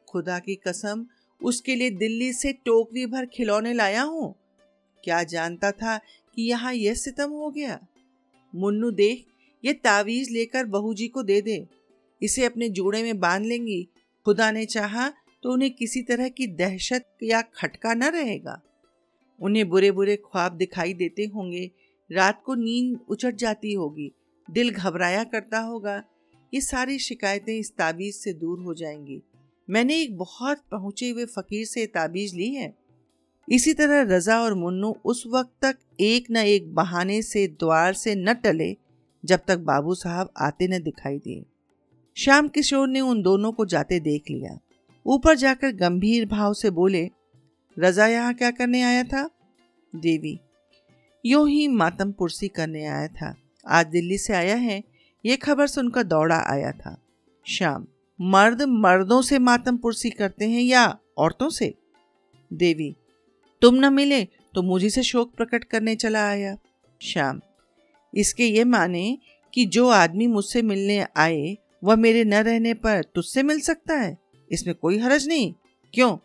खुदा 0.08 0.38
की 0.38 0.54
कसम, 0.54 1.06
उसके 1.42 1.74
लिए 1.74 1.90
दिल्ली 1.90 2.32
से 2.32 2.52
टोकरी 2.52 3.06
भर 3.06 3.26
खिलौने 3.26 3.72
लाया 3.72 4.02
हूँ। 4.02 4.34
क्या 5.04 5.22
जानता 5.22 5.70
था 5.70 5.98
कि 6.34 6.42
यहाँ 6.42 6.74
यह 6.74 6.94
सितम 6.94 7.30
हो 7.30 7.50
गया? 7.50 7.86
मुन्नू 8.54 8.90
देख, 8.90 9.26
ये 9.64 9.72
तावीज 9.72 10.30
लेकर 10.30 10.64
बहू 10.64 10.94
जी 10.94 11.08
को 11.08 11.22
दे 11.22 11.40
दे। 11.40 11.66
इसे 12.22 12.44
अपने 12.44 12.68
जोड़े 12.68 13.02
में 13.02 13.20
बाँध 13.20 13.44
लेंगी। 13.44 13.88
खुदा 14.24 14.50
ने 14.50 14.64
चाहा 14.64 15.12
तो 15.44 15.52
उन्हें 15.52 15.70
किसी 15.70 16.02
तरह 16.02 16.28
की 16.28 16.46
दहशत 16.46 17.08
या 17.22 17.42
खटका 17.42 17.94
न 17.94 18.02
रहेगा। 18.02 18.62
उन्हें 19.42 19.68
बुरे 19.68 19.90
बुरे 19.90 20.16
ख्वाब 20.16 20.52
दिखाई 20.52 20.94
देते 20.94 21.24
होंगे। 21.24 21.70
रात 22.12 22.42
को 22.46 22.54
नींद 22.54 23.00
उचट 23.08 23.34
जाती 23.34 23.72
होगी। 23.72 24.12
दिल 24.50 24.70
घबराया 24.70 25.24
करता 25.24 25.58
होगा। 25.58 26.04
ये 26.54 26.60
सारी 26.60 26.98
शिकायतें 26.98 27.58
इस 27.58 27.76
ताबीज 27.76 28.14
से 28.14 28.32
दूर 28.32 28.60
हो 28.60 28.74
जाएँगी। 28.74 29.22
मैंने 29.70 30.02
एक 30.02 30.16
बहुत 30.18 30.62
पहुँचे 30.70 31.10
हुए 31.10 31.24
फकीर 31.24 31.66
से 31.66 31.86
ताबीज 31.86 32.34
ली 32.34 32.54
है। 32.54 32.74
इसी 33.48 33.74
तरह 33.74 34.16
रजा 34.16 34.40
और 34.40 34.54
मुन्नू 34.54 34.96
उस 35.04 35.24
वक्त 35.26 35.52
तक 35.62 35.78
एक 36.00 36.30
न 36.30 36.36
एक 36.36 36.74
बहाने 36.74 37.22
से 37.22 37.46
द्वार 37.46 37.92
से 37.92 38.14
न 38.14 38.34
टले, 38.34 38.76
जब 39.24 39.40
तक 39.48 39.58
बाबू 39.58 39.94
साहब 39.94 40.30
आते 40.36 40.68
न 40.68 40.82
दिखाई 40.82 41.18
दिए। 41.18 41.44
श्याम 42.16 42.48
किशोर 42.48 42.88
ने 42.88 43.00
उन 43.00 43.22
दोनों 43.22 43.52
को 43.52 43.66
जाते 43.66 44.00
देख 44.00 44.22
लिया। 44.30 44.58
ऊपर 45.06 45.36
जाकर 45.36 45.72
गंभीर 45.72 46.26
भाव 46.26 46.52
से 46.54 46.70
बोले, 46.70 47.08
रजा 47.76 48.06
यहाँ 48.06 48.34
क्या 48.34 48.50
करने 48.50 48.82
आया 48.82 49.02
था? 49.04 49.28
देवी, 49.92 50.38
यूँ 51.24 51.48
ही 51.48 51.66
मातम 51.68 52.12
पुरसी 52.12 52.48
करने 52.48 52.86
आया 52.86 53.08
था। 53.08 53.34
आज 53.66 53.86
दिल्ली 53.86 54.18
से 54.18 54.32
आया 54.32 54.56
है, 54.56 54.82
ये 55.24 55.36
खबर 55.36 55.66
सुनकर 55.66 56.02
दौड़ा 56.02 56.38
आया 56.46 56.72
था। 56.72 56.96
श्याम, 57.46 57.86
मर्द 58.20 58.62
मर्दों 58.62 59.20
से 59.22 59.38
मातम 59.38 59.76
पुरसी 59.76 60.10
करते 60.10 60.48
हैं 60.48 60.62
या 60.62 60.86
औरतों 61.18 61.48
से? 61.50 61.72
देवी, 62.50 62.94
तुम 63.62 63.74
न 63.76 63.92
मिले 63.92 64.24
तो 64.24 64.62
मुझे 64.62 64.90
से 64.90 65.02
शोक 65.02 65.34
प्रकट 65.34 65.64
करने 65.64 65.94
चला 65.96 66.28
आया। 66.28 66.56
श्याम, 67.00 67.40
इसके 68.12 68.46
ये 68.46 68.64
माने 68.64 69.18
कि 69.54 69.64
जो 69.66 69.88
आदमी 69.88 70.26
मुझसे 70.26 70.62
मिलने 70.62 71.06
आए, 71.16 71.56
वह 71.84 71.96
मेरे 71.96 72.24
न 72.24 72.34
रहने 72.34 72.74
पर 72.74 73.02
तुझसे 73.14 73.42
मिल 73.42 73.60
सकता 73.60 73.94
है? 73.94 74.16
इसमें 74.54 74.74
कोई 74.74 74.98
हरज 74.98 75.26
नहीं। 75.28 75.52
क्यों? 75.94 76.16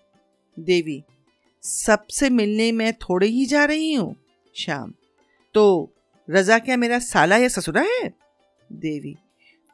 देवी, 0.57 1.01
सबसे 1.63 2.29
मिलने 2.29 2.71
में 2.71 2.91
थोड़े 2.93 3.27
ही 3.27 3.45
जा 3.45 3.63
रही 3.65 3.93
हूँ। 3.93 4.15
श्याम 4.55 4.93
तो 5.55 5.93
रजा 6.27 6.57
क्या 6.59 6.77
मेरा 6.77 6.99
साला 6.99 7.37
या 7.37 7.47
ससुरा 7.47 7.81
है? 7.81 8.09
देवी, 8.69 9.15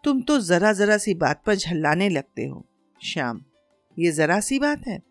तुम 0.03 0.21
तो 0.21 0.39
जरा 0.39 0.71
जरा 0.73 0.97
सी 0.97 1.13
बात 1.15 1.41
पर 1.45 1.55
झल्लाने 1.55 2.09
लगते 2.09 2.45
हो। 2.45 2.65
श्याम, 2.99 3.41
ये 3.97 4.11
जरा 4.11 4.39
सी 4.39 4.59
बात 4.59 4.87
है। 4.87 5.01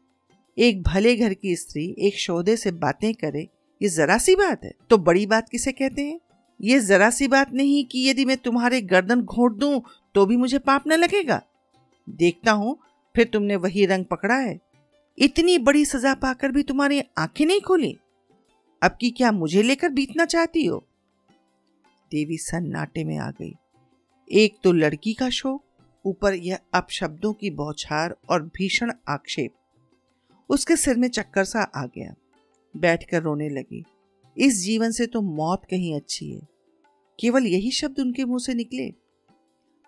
एक 0.58 0.82
भले 0.82 1.14
घर 1.16 1.34
की 1.34 1.56
स्त्री 1.56 1.84
एक 1.98 2.18
शोधे 2.18 2.56
से 2.56 2.70
बातें 2.72 3.12
करे, 3.14 3.48
ये 3.80 3.88
जरा 3.88 4.18
सी 4.18 4.34
बात 4.34 4.64
है। 4.64 4.72
तो 4.90 4.98
बड़ी 4.98 5.26
बात 5.26 5.48
किसे 5.48 5.72
कहते 5.72 6.02
हैं? 6.02 6.18
ये 6.60 6.78
जरा 6.80 7.10
सी 7.10 7.28
बात 7.28 7.52
नहीं 7.52 7.84
कि 7.84 8.08
यदि 8.08 8.24
मैं 8.24 8.36
तुम्हारे 8.36 8.80
गर्दन 8.82 9.22
घोट 9.22 9.56
दूँ 9.56 9.82
तो 10.14 10.26
भी 10.26 10.36
मुझे 10.36 10.58
पाप 10.58 10.86
न 10.88 10.92
लगेगा। 10.92 11.40
देखता 12.08 12.52
हूँ 12.52 12.78
फिर 13.16 13.30
तुमने 13.33 13.56
वही 13.56 13.87
रंग 13.87 14.04
पकड़ा 14.04 14.35
है? 14.35 14.61
इतनी 15.18 15.59
बड़ी 15.59 15.85
सजा 15.85 16.14
पाकर 16.14 16.52
भी 16.52 16.62
तुम्हारी 16.62 17.02
आँखें 17.18 17.47
नहीं 17.47 17.61
खोली? 17.61 17.99
अब 18.83 18.97
की 19.00 19.11
क्या 19.11 19.33
मुझे 19.33 19.62
लेकर 19.62 19.88
बीतना 19.88 20.25
चाहती 20.25 20.64
हो? 20.64 20.87
देवी 22.11 22.37
सन्नाटे 22.37 23.04
में 23.04 23.18
आ 23.18 23.30
गई। 23.30 23.54
एक 24.33 24.56
तो 24.64 24.73
लड़की 24.73 25.14
का 25.14 25.30
शोक, 25.30 25.64
ऊपर 26.04 26.35
यह 26.35 26.59
अपशब्दों 26.75 27.33
की 27.33 27.50
बौछार 27.50 28.16
और 28.30 28.42
भीषण 28.42 28.92
आक्षेप। 29.09 29.54
उसके 30.49 30.76
सिर 30.76 30.97
में 30.97 31.09
चक्कर 31.09 31.44
सा 31.44 31.62
आ 31.62 31.87
गया। 31.87 32.14
बैठकर 32.76 33.23
रोने 33.23 33.49
लगी। 33.49 33.85
इस 34.38 34.62
जीवन 34.62 34.90
से 34.90 35.06
तो 35.06 35.23
मौत 35.23 35.62
कहीं 35.71 35.94
अच्छी 35.94 36.33
है। 36.33 36.40
केवल 37.21 37.47
यही 37.47 37.71
शब्द 37.71 38.00
उनके 38.00 38.25
मुँह 38.25 38.38
से 38.38 38.54
निकले। 38.54 38.94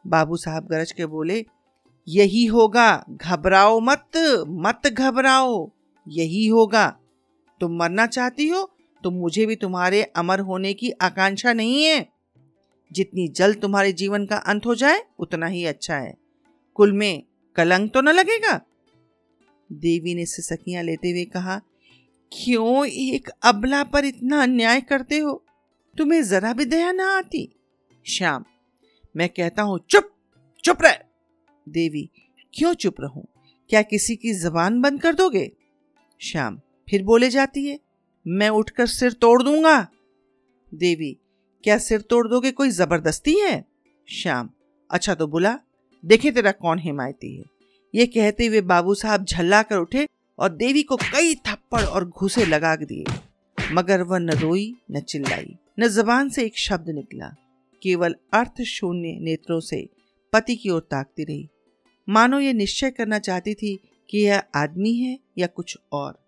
बाबू 0.06 0.36
साहब 0.36 0.66
गरज 0.66 0.92
के 0.92 1.06
बोले 1.06 1.46
यही 2.06 2.44
होगा, 2.46 3.04
घबराओ 3.10 3.80
मत 3.80 4.16
मत 4.48 4.86
घबराओ। 4.88 5.70
यही 6.06 6.46
होगा। 6.46 6.88
तुम 7.60 7.76
मरना 7.76 8.06
चाहती 8.06 8.48
हो 8.48 8.70
तो 9.04 9.10
मुझे 9.10 9.46
भी 9.46 9.56
तुम्हारे 9.56 10.02
अमर 10.16 10.40
होने 10.40 10.72
की 10.74 10.90
आकांक्षा 10.90 11.52
नहीं 11.52 11.84
है। 11.84 12.06
जितनी 12.90 13.26
जल्द 13.28 13.60
तुम्हारे 13.60 13.92
जीवन 13.92 14.24
का 14.26 14.36
अंत 14.36 14.66
हो 14.66 14.74
जाए, 14.74 15.02
उतना 15.18 15.46
ही 15.46 15.64
अच्छा 15.64 15.96
है। 15.96 16.14
कुल 16.76 16.92
में 16.92 17.22
कलंक 17.56 17.92
तो 17.94 18.00
न 18.00 18.08
लगेगा। 18.08 18.60
देवी 19.70 20.14
ने 20.14 20.26
सिसकियाँ 20.26 20.82
लेते 20.82 21.10
हुए 21.10 21.24
कहा, 21.24 21.60
क्यों 22.32 22.86
एक 22.86 23.28
अबला 23.42 23.82
पर 23.84 24.04
इतना 24.04 24.42
अन्याय 24.42 24.80
करते 24.80 25.18
हो? 25.18 25.42
तुम्हें 25.96 26.22
जरा 26.24 26.52
भी 26.52 26.64
दया 26.64 26.92
ना 26.92 27.10
आती? 27.18 27.48
श्याम, 28.06 28.44
मैं 29.14 29.28
कहता 29.28 29.62
हूँ, 29.62 29.78
चुप 29.90 30.10
चुप 30.64 30.82
रह। 30.82 30.98
देवी, 31.68 32.10
क्यों 32.54 32.74
चुप 32.74 32.94
रहूँ? 33.00 33.26
क्या 33.70 33.82
किसी 33.82 34.16
की 34.16 34.34
जबान 34.34 34.80
बंद 34.80 35.02
कर 35.02 35.14
दोगे? 35.14 35.52
श्याम 36.20 36.60
फिर 36.90 37.02
बोले 37.02 37.30
जाती 37.30 37.66
है, 37.66 37.80
मैं 38.26 38.48
उठकर 38.48 38.86
सिर 38.86 39.12
तोड़ 39.12 39.42
दूँगा। 39.42 39.88
देवी, 40.74 41.16
क्या 41.64 41.78
सिर 41.78 42.00
तोड़ 42.00 42.28
दोगे 42.28 42.50
कोई 42.50 42.70
ज़बरदस्ती 42.70 43.40
है? 43.40 43.64
श्याम 44.08 44.50
अच्छा 44.90 45.14
तो 45.14 45.26
बुला, 45.26 45.58
देखे 46.04 46.30
तेरा 46.30 46.52
कौन 46.52 46.78
हिमायती 46.78 47.36
है। 47.36 47.44
ये 47.94 48.06
कहते 48.06 48.46
हुए 48.46 48.60
बाबू 48.60 48.94
साहब 48.94 49.24
झल्ला 49.24 49.62
कर 49.62 49.76
उठे 49.76 50.08
और 50.38 50.48
देवी 50.48 50.82
को 50.82 50.96
कई 50.96 51.34
थप्पड़ 51.34 51.82
और 51.82 52.08
घुसे 52.08 52.46
लगा 52.46 52.76
दिए। 52.76 53.04
मगर 53.72 54.02
वह 54.02 54.18
न 54.18 54.30
रोई, 54.30 54.74
न 54.90 55.00
चिल्लाई, 55.00 55.56
न 55.80 55.88
जबान 55.88 56.28
से 56.28 56.44
एक 56.44 56.58
शब्द 56.58 56.90
निकला। 56.90 57.34
केवल 57.82 58.16
अर्थ 58.32 58.62
शून्य 58.62 59.18
नेत्रों 59.20 59.60
से 59.60 59.88
पति 60.32 60.56
की 60.56 60.70
ओर 60.70 60.80
ताकती 60.80 61.24
रही। 61.24 61.48
मानो 62.08 62.38
ये 62.40 62.52
निश्चय 62.52 62.90
करना 62.90 63.18
चाहती 63.18 63.54
थी 63.54 63.78
कि 64.08 64.18
यह 64.18 64.42
आदमी 64.54 64.94
है 64.94 65.18
या 65.38 65.46
कुछ 65.46 65.76
और। 65.92 66.18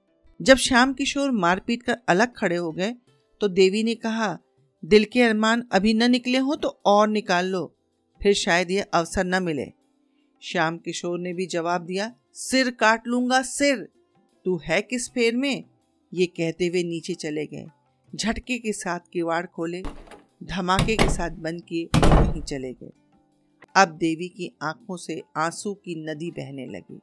जब 0.41 0.57
श्याम 0.57 0.93
किशोर 0.93 1.31
मारपीट 1.31 1.83
कर 1.83 1.97
अलग 2.09 2.33
खड़े 2.37 2.57
हो 2.57 2.71
गए 2.73 2.95
तो 3.41 3.49
देवी 3.49 3.83
ने 3.83 3.95
कहा, 3.95 4.39
दिल 4.83 5.05
के 5.05 5.23
अरमान 5.23 5.63
अभी 5.73 5.95
न 5.95 6.11
निकले 6.11 6.39
हो 6.39 6.55
तो 6.55 6.69
और 6.87 7.09
निकाल 7.09 7.47
लो, 7.47 7.65
फिर 8.21 8.35
शायद 8.35 8.71
यह 8.71 8.87
अवसर 8.95 9.25
न 9.25 9.43
मिले। 9.43 9.67
श्याम 10.43 10.79
किशोर 10.79 11.19
ने 11.19 11.33
भी 11.33 11.47
जवाब 11.47 11.83
दिया, 11.83 12.13
सिर 12.33 12.71
काट 12.71 13.07
लूँगा, 13.07 13.41
सिर! 13.43 13.89
तू 14.45 14.61
है 14.65 14.81
किस 14.83 15.09
फेर 15.11 15.37
में? 15.37 15.65
ये 16.13 16.27
कहते 16.27 16.67
हुए 16.67 16.83
नीचे 16.83 17.15
चले 17.15 17.47
गए। 17.47 17.67
झटके 18.09 18.59
के 18.59 18.73
साथ 18.73 19.01
किवाड़ 19.13 19.45
खोले, 19.47 19.83
धमाके 20.43 20.97
के 20.97 21.09
साथ 21.09 21.31
बंद 21.39 21.63
किए, 21.63 21.89
वहीं 21.97 22.43
चले 22.43 22.73
गए। 22.73 22.93
अब 23.79 23.89
देवी 23.89 24.29
की 24.29 24.51
आँखों 24.63 24.97
से 24.97 25.23
आँसू 25.37 25.75
की 25.75 25.95
नदी 25.95 26.31
बहने 26.31 26.67
लगी। 26.67 27.01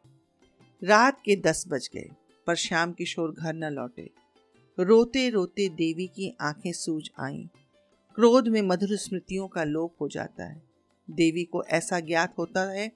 रात 0.84 1.22
के 1.26 1.36
दस 1.36 1.66
बज 1.68 1.90
गए, 1.94 2.10
पर 2.48 2.56
श्याम 2.56 2.92
किशोर 2.92 3.32
घर 3.32 3.54
न 3.54 3.64
लौटे। 3.64 4.10
रोते 4.80 5.30
रोते 5.30 5.70
देवी 5.70 6.08
की 6.08 6.36
आँखें 6.42 6.72
सूज 6.72 7.12
आईं। 7.20 7.48
क्रोध 8.16 8.48
में 8.48 8.62
मधुर 8.62 8.96
स्मृतियों 8.98 9.48
का 9.48 9.64
लोप 9.64 9.96
हो 10.02 10.08
जाता 10.08 10.46
है। 10.46 10.64
देवी 11.12 11.44
को 11.44 11.64
ऐसा 11.64 12.00
ज्ञात 12.00 12.34
होता 12.38 12.72
है 12.72 12.92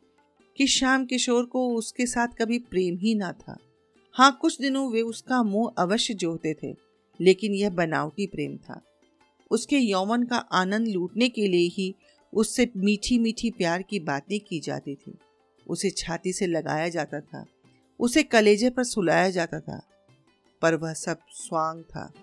कि 0.58 0.68
श्याम 0.68 1.06
किशोर 1.06 1.46
को 1.46 1.76
उसके 1.76 2.06
साथ 2.06 2.28
कभी 2.28 2.60
प्रेम 2.60 2.98
ही 2.98 3.16
ना 3.16 3.32
था। 3.32 3.58
हाँ 4.12 4.38
कुछ 4.42 4.62
दिनों 4.62 4.92
वे 4.92 5.02
उसका 5.02 5.44
मुँह 5.44 5.74
अवश्य 5.78 6.14
जोहते 6.14 6.54
थे, 6.64 6.76
लेकिन 7.22 7.54
यह 7.54 7.70
बनावटी 7.70 8.28
प्रेम 8.28 8.58
था। 8.58 8.82
उसके 9.52 9.78
यौवन 9.78 10.24
का 10.24 10.38
आनंद 10.38 10.88
लूटने 10.88 11.30
के 11.30 11.48
लिए 11.48 11.68
ही 11.68 11.96
उससे 12.34 12.72
मीठी 12.78 13.20
मीठी 13.20 13.52
प्यार 13.52 13.82
की 13.82 14.00
बातें 14.00 14.40
की 14.40 14.60
जाती 14.60 14.96
थी। 14.96 15.18
उसे 15.68 15.90
छाती 15.90 16.34
से 16.34 16.48
लगाया 16.48 16.90
जाता 16.90 17.20
था। 17.20 17.46
उसे 18.00 18.24
कलेजे 18.24 18.70
पर 18.70 18.84
सुलाया 18.84 19.30
जाता 19.30 19.60
था। 19.60 19.82
पर 20.62 20.76
वह 20.76 20.94
सब 20.94 21.20
स्वांग 21.32 21.84
था। 21.84 22.14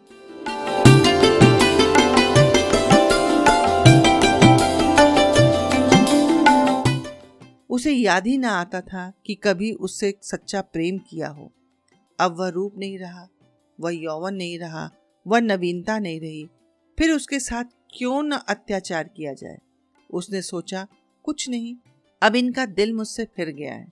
उसे 7.71 7.93
याद 7.93 8.27
ही 8.27 8.39
ना 8.39 8.51
आता 8.51 8.81
था 8.81 9.13
कि 9.27 9.35
कभी 9.35 9.73
उससे 9.73 10.15
सच्चा 10.23 10.61
प्रेम 10.61 10.99
किया 10.99 11.29
हो। 11.29 11.53
अब 12.21 12.39
वह 12.39 12.49
रूप 12.49 12.75
नहीं 12.79 12.99
रहा, 12.99 13.29
वह 13.81 13.95
यौवन 13.95 14.35
नहीं 14.35 14.59
रहा, 14.59 14.91
वह 15.27 15.41
नवीनता 15.41 15.99
नहीं 15.99 16.21
रही। 16.21 16.49
फिर 16.99 17.11
उसके 17.11 17.41
साथ 17.41 17.65
क्यों 17.99 18.23
न 18.23 18.33
अत्याचार 18.33 19.09
किया 19.09 19.33
जाए? 19.33 19.59
उसने 20.17 20.43
सोचा, 20.43 20.87
कुछ 21.25 21.49
नहीं, 21.49 21.75
अब 22.23 22.37
इनका 22.37 22.67
दिल 22.67 22.93
मुझसे 22.93 23.25
फिर 23.37 23.49
गया 23.49 23.75
है। 23.75 23.87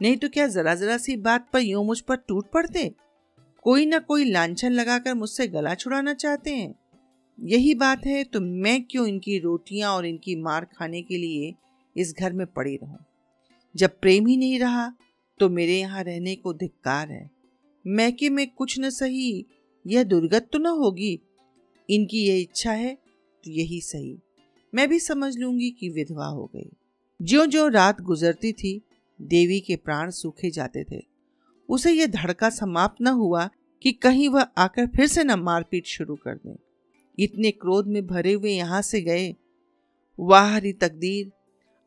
नहीं 0.00 0.16
तो 0.16 0.28
क्या 0.28 0.46
जरा 0.46 0.74
जरा 0.74 0.96
सी 0.98 1.16
बात 1.16 1.48
पर 1.52 1.60
यूँ 1.60 1.84
मुझ 1.84 2.00
पर 2.00 2.16
टूट 2.18 2.50
पड़ते? 2.50 2.92
कोई 3.64 3.86
ना 3.86 3.98
कोई 3.98 4.24
लांछन 4.24 4.72
लगाकर 4.72 5.14
मुझसे 5.14 5.46
गला 5.46 5.74
छुड़ाना 5.74 6.14
चाहते 6.14 6.54
हैं। 6.54 6.74
यही 7.38 7.74
बात 7.74 8.06
है 8.06 8.22
तो 8.24 8.40
मैं 8.40 8.82
क्यों 8.82 9.06
इनकी 9.06 9.38
रोटियाँ 9.38 9.92
और 9.92 10.06
इनकी 10.06 10.36
मार 10.36 10.64
खाने 10.76 11.02
के 11.02 11.18
लिए 11.18 11.54
इस 11.96 12.14
घर 12.18 12.32
में 12.32 12.46
पड़ी 12.46 12.76
रहूँ? 12.76 12.98
जब 13.74 13.98
प्रेम 14.00 14.26
ही 14.26 14.36
नहीं 14.36 14.58
रहा 14.60 14.92
तो 15.40 15.48
मेरे 15.48 15.78
यहाँ 15.78 16.02
रहने 16.04 16.34
को 16.36 16.52
धिक्कार 16.52 17.10
है। 17.10 17.28
मैके 17.84 18.30
में 18.30 18.46
कुछ 18.48 18.78
न 18.80 18.90
सही, 18.90 19.44
यह 19.86 20.04
दुर्गत 20.04 20.48
तो 20.52 20.58
न 20.58 20.66
होगी। 20.66 21.18
इनकी 21.88 22.26
यह 22.26 22.40
इच्छा 22.40 22.72
है 22.72 22.94
तो 23.44 23.50
यही 23.50 23.80
सही। 23.80 24.16
मैं 24.74 24.88
भी 24.88 25.00
समझ 25.00 25.36
लूँगी 25.36 25.70
कि 25.70 25.88
विधवा 25.88 26.26
हो 26.26 26.50
गई। 26.56 26.70
ज्यो 27.22 27.46
ज्यो 27.46 27.68
रात 27.68 28.00
गुजरती 28.00 28.52
थी, 28.52 28.82
देवी 29.22 29.60
के 29.60 29.76
प्राण 29.76 30.10
सूखे 30.10 30.50
जाते 30.50 30.84
थे। 30.84 31.02
उसे 31.68 31.92
यह 31.92 32.06
धड़का 32.06 32.50
समाप्त 32.50 33.02
न 33.02 33.06
हुआ 33.06 33.50
कि 33.82 33.92
कहीं 33.92 34.28
वह 34.28 34.42
आकर 34.42 34.86
फिर 34.86 35.06
से 35.06 35.24
न 35.24 35.30
मारपीट 35.30 35.86
शुरू 35.86 36.16
कर 36.16 36.34
दे। 36.34 36.56
इतने 37.18 37.50
क्रोध 37.50 37.86
में 37.86 38.06
भरे 38.06 38.32
हुए 38.32 38.50
यहाँ 38.50 38.82
से 38.82 39.00
गए। 39.00 39.34
वाह 40.20 40.54
हरी 40.54 40.72
तकदीर! 40.72 41.32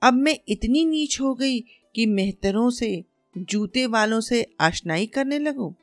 अब 0.03 0.13
मैं 0.13 0.39
इतनी 0.49 0.85
नीच 0.85 1.21
हो 1.21 1.35
गई 1.35 1.59
कि 1.95 2.05
मेहतरों 2.05 2.69
से, 2.69 3.03
जूते 3.37 3.85
वालों 3.85 4.19
से 4.21 4.55
आशनाई 4.59 5.05
करने 5.05 5.39
लगूं। 5.39 5.73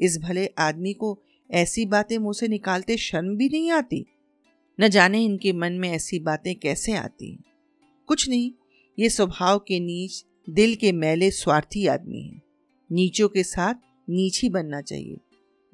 इस 0.00 0.18
भले 0.18 0.46
आदमी 0.46 0.92
को 0.92 1.22
ऐसी 1.50 1.86
बातें 1.86 2.18
मुँह 2.18 2.32
से 2.32 2.48
निकालते 2.48 2.96
शर्म 2.96 3.36
भी 3.36 3.48
नहीं 3.48 3.70
आती। 3.70 4.06
न 4.80 4.88
जाने 4.88 5.24
इनके 5.24 5.52
मन 5.52 5.72
में 5.72 5.90
ऐसी 5.90 6.18
बातें 6.18 6.54
कैसे 6.56 6.92
आती। 6.92 7.30
हैं 7.30 7.44
कुछ 8.06 8.28
नहीं, 8.28 8.52
ये 8.98 9.10
स्वभाव 9.10 9.58
के 9.58 9.80
नीच, 9.80 10.24
दिल 10.50 10.74
के 10.74 10.92
मैले 10.92 11.30
स्वार्थी 11.30 11.86
आदमी 11.86 12.22
हैं। 12.22 12.42
नीचों 12.92 13.28
के 13.28 13.42
साथ 13.42 13.74
नीच 14.10 14.42
ही 14.42 14.48
बनना 14.48 14.80
चाहिए। 14.80 15.16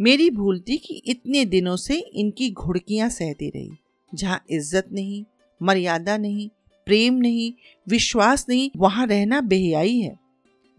मेरी 0.01 0.31
भूल 0.31 0.61
थी 0.61 0.77
कि 0.77 1.03
इतने 1.07 1.45
दिनों 1.45 1.77
से 1.77 1.99
इनकी 1.99 2.51
घुड़कियाँ 2.51 3.09
सहती 3.09 3.49
रही। 3.49 3.71
जहाँ 4.15 4.45
इज़्ज़त 4.51 4.89
नहीं, 4.93 5.25
मर्यादा 5.63 6.17
नहीं, 6.17 6.49
प्रेम 6.87 7.15
नहीं, 7.15 7.53
विश्वास 7.89 8.47
नहीं, 8.49 8.71
वहाँ 8.77 9.07
रहना 9.07 9.41
बेहयाई 9.41 9.99
है। 9.99 10.19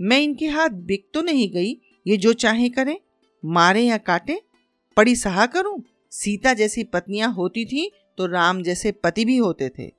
मैं 0.02 0.20
इनके 0.20 0.48
हाथ 0.48 0.70
बिक 0.70 1.06
तो 1.13 1.22
नहीं 1.22 1.52
गई, 1.52 1.78
ये 2.08 2.18
जो 2.18 2.34
चाहे 2.34 2.70
करें, 2.70 2.98
मारे 3.46 3.82
या 3.82 3.98
काटे, 3.98 4.42
पड़ी 4.98 5.16
सहा 5.16 5.46
करूँ? 5.46 5.84
सीता 6.12 6.54
जैसी 6.54 6.84
पत्नियाँ 6.84 7.34
होती 7.34 7.66
थी 7.66 7.92
तो 8.17 8.25
राम 8.25 8.63
जैसे 8.63 8.91
पति 8.91 9.25
भी 9.25 9.38
होते 9.38 9.69
थे। 9.69 9.91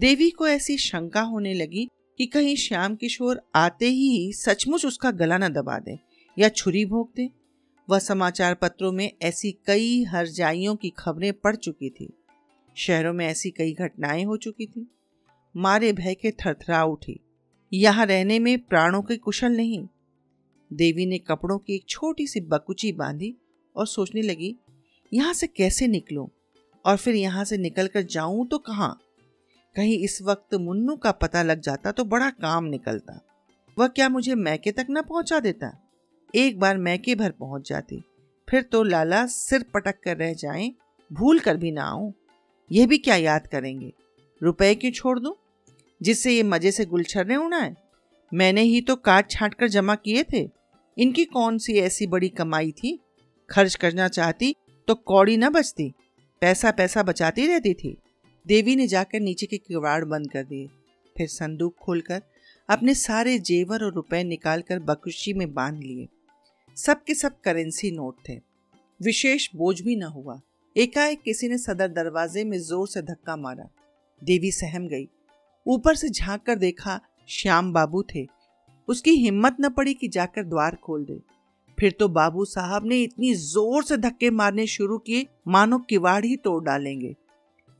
देवी 0.00 0.30
को 0.30 0.48
ऐसी 0.48 0.76
शंका 0.78 1.20
होने 1.20 1.54
लगी 1.54 1.88
कि 2.18 2.26
कहीं 2.26 2.56
श्याम 2.56 2.96
किशोर 2.96 3.40
आते 3.54 3.86
ही 3.86 4.32
सचमुच 4.32 4.86
उसका 4.86 5.10
गला 5.10 5.38
न 5.38 5.48
दबा 5.48 5.78
दे 5.78 5.98
या 6.38 6.48
छुरी 6.48 6.84
भोग 6.84 7.12
दे। 7.16 7.30
वह 7.90 7.98
समाचार 7.98 8.54
पत्रों 8.54 8.92
में 8.92 9.12
ऐसी 9.22 9.52
कई 9.66 10.04
हरजाइयों 10.04 10.76
की 10.76 10.90
खबरें 10.90 11.32
पड़ 11.32 11.56
चुकी 11.56 11.90
थी। 11.90 12.12
शहरों 12.76 13.12
में 13.12 13.26
ऐसी 13.26 13.50
कई 13.50 13.72
घटनाएँ 13.72 14.24
हो 14.24 14.36
चुकी 14.36 14.66
थी। 14.66 14.88
मारे 15.56 15.92
भय 15.92 16.14
के 16.14 16.30
थरथरा 16.30 16.84
उठी। 16.84 17.20
यहाँ 17.72 18.06
रहने 18.06 18.38
में 18.38 18.58
प्राणों 18.58 19.02
के 19.02 19.16
कुशल 19.16 19.52
नहीं। 19.52 19.88
देवी 20.72 21.06
ने 21.06 21.18
कपड़ों 21.18 21.58
की 21.58 21.74
एक 21.74 21.84
छोटी 21.88 22.26
सी 22.26 22.40
बकुची 22.40 22.92
बांधी 22.92 23.34
और 23.76 23.86
सोचने 23.86 24.22
लगी, 24.22 24.56
यहाँ 25.12 25.34
से 25.34 25.46
कैसे 25.46 25.86
निकलूं? 25.86 26.26
और 26.86 26.96
फिर 26.96 27.14
यहाँ 27.14 27.44
से 27.44 27.58
निकलकर 27.58 28.02
जाऊँ 28.02 28.46
तो 28.46 28.58
कहाँ? 28.58 28.98
कहीं 29.76 29.98
इस 29.98 30.22
वक्त 30.22 30.54
मुन्नू 30.54 30.96
का 30.96 31.12
पता 31.12 31.42
लग 31.42 31.60
जाता 31.60 31.92
तो 31.92 32.04
बड़ा 32.04 32.30
काम 32.30 32.64
निकलता। 32.64 33.20
वह 33.78 33.88
क्या 33.88 34.08
मुझे 34.08 34.34
मैके 34.34 34.72
तक 34.72 34.86
न 34.90 35.02
पहुँचा 35.02 35.40
देता? 35.40 35.70
एक 36.34 36.58
बार 36.60 36.78
मैके 36.78 37.14
भर 37.14 37.30
पहुँच 37.30 37.68
जाती। 37.68 38.02
फिर 38.48 38.62
तो 38.62 38.82
लाला 38.82 39.26
सिर 39.26 39.64
पटक 39.74 40.00
कर 40.04 40.16
रह 40.16 40.34
जाएँ, 40.34 40.72
भूल 41.12 41.38
कर 41.38 41.56
भी 41.56 41.70
ना 41.70 41.84
आऊँ। 41.84 42.12
यह 42.72 42.86
भी 42.86 42.98
क्या 42.98 43.16
याद 43.16 43.46
करेंगे? 43.46 43.92
रुपए 44.42 44.74
क्यों 44.74 44.92
छोड़ 44.92 45.18
दूँ? 45.18 45.34
जिससे 46.02 46.32
ये 46.32 46.42
मज़े 46.42 46.72
से 46.72 46.84
गुलछर्रे 46.84 47.36
उड़ाए? 47.36 47.76
मैंने 48.34 48.62
ही 48.62 48.80
तो 48.80 48.96
काट 48.96 49.30
छाट 49.30 49.54
कर 49.54 49.68
जमा 49.68 49.94
किए 49.94 50.24
थे। 50.32 50.48
इनकी 50.98 51.24
कौन 51.24 51.58
सी 51.58 51.78
ऐसी 51.78 52.06
बड़ी 52.06 52.28
कमाई 52.28 52.72
थी? 52.72 52.98
खर्च 53.50 53.74
करना 53.74 54.08
चाहती 54.08 54.54
तो 54.88 54.94
कौड़ी 54.94 55.36
न 55.36 55.48
बचती। 55.48 55.92
पैसा 56.40 56.70
पैसा 56.70 57.02
बचाती 57.02 57.46
रहती 57.46 57.74
थी। 57.74 57.96
देवी 58.46 58.76
ने 58.76 58.86
जाकर 58.86 59.20
नीचे 59.20 59.46
के 59.46 59.58
किवाड़ 59.58 60.04
बंद 60.04 60.30
कर 60.30 60.44
दिए। 60.44 60.68
फिर 61.16 61.28
संदूक 61.28 61.76
खोलकर 61.82 62.22
अपने 62.70 62.94
सारे 62.94 63.38
जेवर 63.38 63.84
और 63.84 63.92
रुपए 63.92 64.24
निकालकर 64.24 64.78
बकुशी 64.78 65.32
में 65.32 65.54
बाँध 65.54 65.80
लिए। 65.82 66.08
सब 66.76 67.04
के 67.04 67.14
सब 67.14 67.40
करेंसी 67.40 67.90
नोट 67.90 68.16
थे। 68.28 68.40
विशेष 69.02 69.48
बोझ 69.56 69.80
भी 69.80 69.96
न 69.96 70.02
हुआ। 70.02 70.40
एकाएक 70.76 71.22
किसी 71.22 71.48
ने 71.48 71.58
सदर 71.58 71.88
दरवाजे 71.88 72.44
में 72.44 72.58
ज़ोर 72.58 72.88
से 72.88 73.02
धक्का 73.02 73.36
मारा। 73.36 73.68
देवी 74.24 74.50
सहम 74.50 74.88
गई। 74.88 75.08
ऊपर 75.66 75.94
से 75.94 76.08
झाँक 76.08 76.42
कर 76.42 76.56
देखा, 76.56 77.00
श्याम 77.28 77.72
बाबू 77.72 78.02
थे। 78.02 78.26
उसकी 78.88 79.10
हिम्मत 79.10 79.56
न 79.60 79.68
पड़ी 79.68 79.94
कि 79.94 80.08
जाकर 80.08 80.44
द्वार 80.44 80.76
खोल 80.76 81.04
दे। 81.04 81.35
फिर 81.80 81.92
तो 81.92 82.08
बाबू 82.08 82.44
साहब 82.44 82.86
ने 82.86 83.02
इतनी 83.02 83.34
ज़ोर 83.34 83.84
से 83.84 83.96
धक्के 83.96 84.30
मारने 84.30 84.66
शुरू 84.66 84.98
किए, 84.98 85.26
मानो 85.48 85.78
किवाड़ 85.78 86.24
ही 86.24 86.36
तोड़ 86.36 86.64
डालेंगे। 86.64 87.14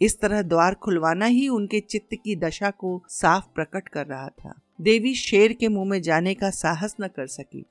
इस 0.02 0.20
तरह 0.20 0.42
द्वार 0.42 0.74
खुलवाना 0.74 1.26
ही 1.26 1.48
उनके 1.48 1.80
चित्त 1.80 2.14
की 2.14 2.36
दशा 2.36 2.70
को 2.70 3.02
साफ़ 3.08 3.44
प्रकट 3.54 3.88
कर 3.88 4.06
रहा 4.06 4.28
था। 4.28 4.60
देवी 4.80 5.14
शेर 5.14 5.52
के 5.52 5.68
मुँह 5.68 5.88
में 5.88 6.02
जाने 6.02 6.34
का 6.34 6.50
साहस 6.50 6.96
न 7.00 7.08
कर 7.08 7.26
सकी। 7.26 7.64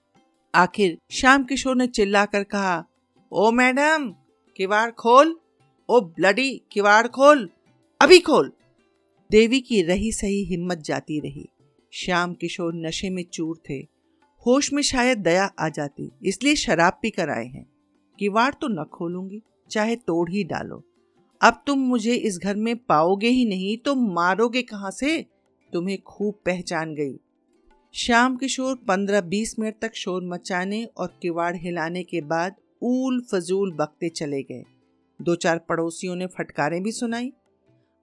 आखिर 0.55 0.97
श्याम 1.11 1.43
किशोर 1.43 1.75
ने 1.75 1.88
चिल्लाकर 1.88 2.43
कहा, 2.43 2.85
ओ 3.31 3.51
मैडम, 3.51 4.13
किवाड़ 4.57 4.91
खोल! 4.91 5.39
ओ 5.89 6.01
ब्लडी, 6.01 6.61
किवाड़ 6.71 7.07
खोल! 7.07 7.49
अभी 8.01 8.19
खोल! 8.19 8.51
देवी 9.31 9.59
की 9.59 9.81
रही 9.81 10.11
सही 10.11 10.43
हिम्मत 10.43 10.77
जाती 10.77 11.19
रही। 11.19 11.49
श्याम 11.93 12.33
किशोर 12.33 12.73
नशे 12.75 13.09
में 13.09 13.25
चूर 13.33 13.57
थे। 13.69 13.94
होश 14.45 14.73
में 14.73 14.81
शायद 14.81 15.17
दया 15.17 15.45
आ 15.60 15.69
जाती। 15.69 16.12
इसलिए 16.25 16.55
शराब 16.55 16.99
पी 17.01 17.10
कर 17.10 17.29
आए 17.29 17.45
हैं। 17.45 17.65
किवाड़ 18.19 18.53
तो 18.53 18.67
न 18.67 18.84
खोलूँगी, 18.84 19.41
चाहे 19.71 19.95
तोड़ 19.95 20.29
ही 20.29 20.43
डालो। 20.43 20.84
अब 21.41 21.63
तुम 21.67 21.79
मुझे 21.79 22.13
इस 22.13 22.39
घर 22.43 22.55
में 22.55 22.77
पाओगे 22.77 23.27
ही 23.27 23.45
नहीं 23.45 23.77
तो 23.77 23.95
मारोगे 23.95 24.62
कहाँ 24.62 24.91
से? 24.91 25.25
तुम्हें 25.73 26.01
खूब 26.01 26.34
पहचान 26.45 26.95
गई। 26.95 27.19
श्याम 27.93 28.36
किशोर 28.38 28.75
पंद्रह 28.75 29.21
बीस 29.21 29.60
मिनट 29.60 29.75
तक 29.81 29.95
शोर 29.95 30.23
मचाने 30.23 30.84
और 30.86 31.19
किवाड़ 31.21 31.55
हिलाने 31.55 32.03
के 32.03 32.21
बाद 32.21 32.55
ऊल 32.84 33.21
फजूल 33.31 33.71
बकते 33.71 34.10
चले 34.10 34.43
गए। 34.43 34.63
दो 35.21 35.36
चार 35.36 35.58
पड़ोसियों 35.60 36.15
ने 36.15 36.27
फटकारें 36.27 36.84
भी 36.84 36.91
सुनाई। 36.91 37.34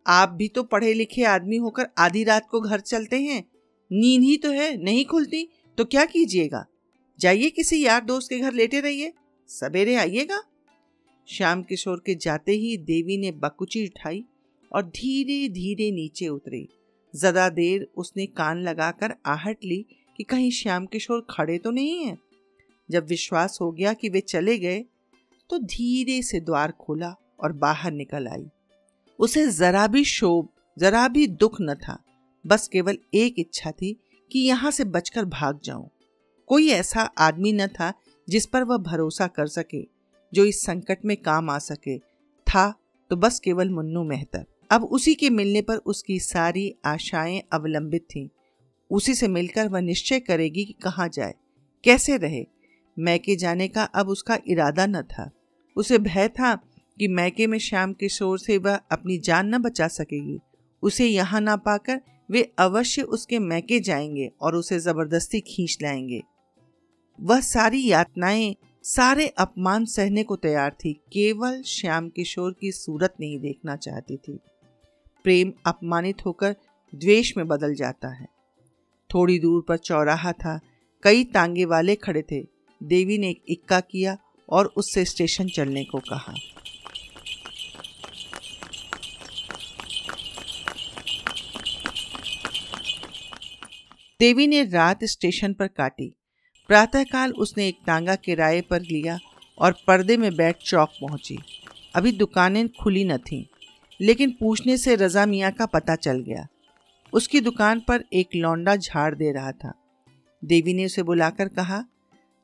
आप 0.07 0.29
भी 0.29 0.49
तो 0.49 0.63
पढ़े 0.63 0.95
लिखे 0.95 1.25
आदमी 1.25 1.57
होकर 1.57 1.87
आधी 1.99 2.25
रात 2.25 2.49
को 2.51 2.61
घर 2.61 2.81
चलते 2.81 3.17
हैं। 3.17 3.45
नींद 3.93 4.23
ही 4.23 4.37
तो 4.37 4.51
है, 4.51 4.77
नहीं 4.85 5.05
खुलती। 5.05 5.49
तो 5.79 5.85
क्या 5.85 6.05
कीजिएगा? 6.05 6.65
जाइए 7.19 7.51
किसी 7.51 7.85
यार 7.85 8.05
दोस्त 8.05 8.29
के 8.31 8.39
घर 8.39 8.53
लेटे 8.53 8.81
रहिए। 8.81 9.13
सवेरे 9.49 9.95
आइएगा। 9.97 10.43
श्याम 11.29 11.63
किशोर 11.63 12.03
के 12.07 12.15
जाते 12.17 12.53
ही 12.53 12.77
देवी 12.79 13.17
ने 13.17 13.31
बकुची 13.33 13.85
उठाई 13.87 14.25
और 14.71 14.83
धीरे 14.87 15.49
धीरे 15.51 15.91
नीचे 15.91 16.29
उतरी। 16.29 16.67
ज़्यादा 17.15 17.49
देर 17.51 17.87
उसने 17.97 18.27
कान 18.29 18.63
लगाकर 18.63 19.15
आहट 19.27 19.65
ली 19.65 19.85
कि 20.19 20.25
कहीं 20.25 20.51
श्याम 20.53 20.87
किशोर 20.87 21.27
खड़े 21.31 21.59
तो 21.59 21.71
नहीं 21.71 22.05
है। 22.05 22.17
जब 22.89 23.07
विश्वास 23.07 23.59
हो 23.61 23.71
गया 23.73 23.93
कि 23.93 24.09
वे 24.09 24.21
चले 24.23 24.59
गए 24.59 24.85
तो 25.51 25.59
धीरे 25.61 26.21
से 26.23 26.41
द्वार 26.41 26.73
खोला 26.81 27.15
और 27.41 27.53
बाहर 27.55 27.93
निकल 27.93 28.29
आई। 28.29 28.47
उसे 29.19 29.47
जरा 29.51 29.87
भी 29.87 30.05
शोभ, 30.05 30.49
जरा 30.77 31.07
भी 31.09 31.27
दुख 31.27 31.57
न 31.61 31.75
था। 31.77 32.03
बस 32.45 32.69
केवल 32.69 32.99
एक 33.15 33.39
इच्छा 33.39 33.71
थी 33.73 33.97
कि 34.33 34.39
यहाँ 34.39 34.71
से 34.71 34.85
बचकर 34.85 35.25
भाग 35.25 35.61
जाऊँ। 35.65 35.89
कोई 36.47 36.69
ऐसा 36.69 37.03
आदमी 37.19 37.53
न 37.53 37.67
था 37.67 37.93
जिस 38.29 38.47
पर 38.47 38.63
वह 38.63 38.77
भरोसा 38.77 39.27
कर 39.27 39.47
सके, 39.47 39.83
जो 40.33 40.45
इस 40.45 40.65
संकट 40.65 41.05
में 41.05 41.17
काम 41.17 41.51
आ 41.51 41.59
सके। 41.59 41.99
था 41.99 42.73
तो 43.11 43.17
बस 43.17 43.39
केवल 43.41 43.71
मुन्नू 43.71 44.03
मेहतर। 44.05 44.45
अब 44.71 44.85
उसी 44.85 45.15
के 45.15 45.31
मिलने 45.31 45.63
पर 45.63 45.77
उसकी 45.77 46.19
सारी 46.21 46.75
आशाएँ 46.85 47.43
अवलंबित 47.53 48.03
थीं। 48.03 48.29
उसी 48.91 49.15
से 49.15 49.29
मिलकर 49.29 49.69
वह 49.69 49.81
निश्चय 49.81 50.21
करेगी 50.21 50.65
कि 50.65 50.73
कहाँ 50.73 51.09
जाए, 51.09 51.35
कैसे 51.85 52.17
रहे। 52.17 52.45
मैके 52.97 53.37
जाने 53.37 53.69
का 53.69 53.85
अब 53.85 54.09
उसका 54.09 54.39
इरादा 54.47 54.87
न 54.87 55.03
था। 55.03 55.31
उसे 55.77 55.99
भय 55.99 56.29
था 56.29 56.55
कि 56.99 57.09
मैके 57.09 57.47
में 57.47 57.59
श्याम 57.59 57.93
किशोर 57.93 58.39
से 58.39 58.57
वह 58.59 58.75
अपनी 58.93 59.19
जान 59.19 59.55
न 59.55 59.59
बचा 59.59 59.89
सकेगी। 59.89 60.39
उसे 60.83 61.07
यहाँ 61.07 61.41
ना 61.41 61.57
पाकर 61.57 62.01
वे 62.31 62.53
अवश्य 62.59 63.03
उसके 63.03 63.39
मैके 63.39 63.81
जाएँगे 63.81 64.33
और 64.41 64.55
उसे 64.55 64.79
ज़बरदस्ती 64.79 65.41
खींच 65.41 65.79
लाएँगे। 65.83 66.23
वह 67.21 67.41
सारी 67.41 67.87
यातनाएँ, 67.87 68.57
सारे 68.83 69.29
अपमान 69.29 69.85
सहने 69.85 70.23
को 70.23 70.37
तैयार 70.37 70.71
थी, 70.85 70.93
केवल 70.93 71.63
श्याम 71.63 72.09
किशोर 72.09 72.57
की 72.61 72.73
सूरत 72.73 73.15
नहीं 73.21 73.39
देखना 73.39 73.77
चाहती 73.77 74.17
थी। 74.17 74.39
प्रेम 75.25 75.53
अपमानित 75.67 76.27
होकर 76.27 76.57
द्वेष 76.95 77.37
में 77.37 77.49
बदल 77.49 77.75
जाता 77.75 78.09
है। 78.09 78.27
थोड़ी 79.15 79.39
दूर 79.39 79.65
पर 79.69 79.77
चौराहा 79.77 80.33
था, 80.33 80.61
कई 81.03 81.25
तांगे 81.25 81.65
वाले 81.65 81.95
खड़े 81.95 82.23
थे। 82.23 82.47
देवी 82.83 83.19
ने 83.19 83.31
एक 83.31 83.43
इक्का 83.49 83.81
किया 83.81 84.19
और 84.51 84.67
उससे 84.67 85.05
स्टेशन 85.05 85.49
चलने 85.49 85.85
को 85.85 85.99
कहा। 85.99 86.35
देवी 94.23 94.47
ने 94.47 94.65
रात 94.65 95.05
स्टेशन 95.05 95.53
पर 95.53 95.67
काटी। 95.67 96.17
प्रातःकाल 96.69 97.33
उसने 97.33 97.69
एक 97.69 97.77
तांगा 97.87 98.15
किराए 98.15 98.61
पर 98.61 98.81
लिया 98.81 99.19
और 99.59 99.77
पर्दे 99.87 100.17
में 100.17 100.37
बैठ 100.37 100.57
चौक 100.57 100.89
पहुँची। 100.89 101.39
अभी 101.95 102.13
दुकानें 102.13 102.69
खुली 102.69 103.05
न 103.05 103.17
थीं, 103.17 103.45
लेकिन 104.01 104.31
पूछने 104.41 104.77
से 104.77 104.95
रजा 104.95 105.27
मियाँ 105.27 105.53
का 105.53 105.67
पता 105.67 105.97
चल 105.97 106.21
गया। 106.21 106.47
उसकी 107.13 107.41
दुकान 107.41 107.81
पर 107.81 108.05
एक 108.13 108.29
लौंडा 108.35 108.77
झाड़ 108.77 109.15
दे 109.15 109.33
रहा 109.33 109.53
था। 109.53 109.73
देवी 110.45 110.75
ने 110.75 110.85
उसे 110.85 111.03
बुलाकर 111.03 111.49
कहा, 111.49 111.85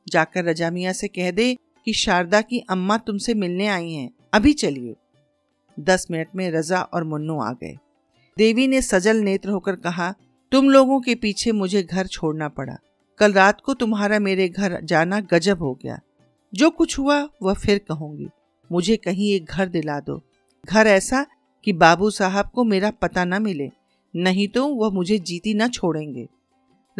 जाकर 0.07 0.45
रजा 0.45 0.71
मियाँ 0.71 0.93
से 0.93 1.07
कह 1.07 1.31
दे 1.31 1.57
कि 1.85 1.93
शारदा 1.93 2.41
की 2.41 2.59
अम्मा 2.69 2.97
तुमसे 2.97 3.33
मिलने 3.33 3.67
आई 3.67 3.91
हैं। 3.91 4.09
अभी 4.33 4.53
चलिए। 4.53 4.95
दस 5.79 6.07
मिनट 6.11 6.27
में 6.35 6.51
रजा 6.51 6.81
और 6.81 7.03
मुन्नू 7.03 7.41
आ 7.41 7.51
गए। 7.51 7.77
देवी 8.37 8.67
ने 8.67 8.81
सजल 8.81 9.17
नेत्र 9.17 9.49
होकर 9.49 9.75
कहा 9.75 10.15
तुम 10.51 10.69
लोगों 10.69 11.01
के 11.01 11.15
पीछे 11.15 11.51
मुझे 11.51 11.83
घर 11.83 12.07
छोड़ना 12.07 12.49
पड़ा। 12.49 12.77
कल 13.17 13.33
रात 13.33 13.61
को 13.61 13.73
तुम्हारा 13.73 14.19
मेरे 14.19 14.49
घर 14.49 14.81
जाना 14.83 15.19
गजब 15.19 15.59
हो 15.59 15.79
गया। 15.83 15.99
जो 16.53 16.69
कुछ 16.69 16.99
हुआ, 16.99 17.29
वह 17.41 17.53
फिर 17.53 17.77
कहूँगी। 17.77 18.27
मुझे 18.71 18.97
कहीं 18.97 19.33
एक 19.33 19.45
घर 19.45 19.69
दिला 19.69 19.99
दो। 19.99 20.21
घर 20.65 20.87
ऐसा 20.87 21.25
कि 21.63 21.73
बाबू 21.73 22.09
साहब 22.09 22.49
को 22.55 22.63
मेरा 22.63 22.91
पता 22.91 23.25
न 23.25 23.43
मिले। 23.43 23.69
नहीं 24.15 24.47
तो 24.47 24.67
वह 24.67 24.89
मुझे 24.89 25.19
जीती 25.19 25.53
न 25.53 25.67
छोड़ेंगे। 25.67 26.27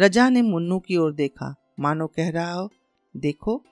रजा 0.00 0.28
ने 0.28 0.42
मुन्नू 0.42 0.78
की 0.78 0.96
ओर 0.96 1.12
देखा। 1.12 1.54
मानो 1.80 2.06
कह 2.06 2.30
रहा 2.30 2.52
हो, 2.52 2.70
देखो, 3.16 3.64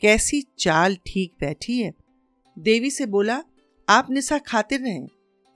कैसी 0.00 0.44
चाल 0.58 0.96
ठीक 1.06 1.32
बैठी 1.40 1.82
है। 1.82 1.92
देवी 2.58 2.90
से 2.90 3.06
बोला, 3.06 3.42
आप 3.88 4.06
निशा 4.10 4.38
खातिर 4.38 4.80
रहें। 4.80 5.08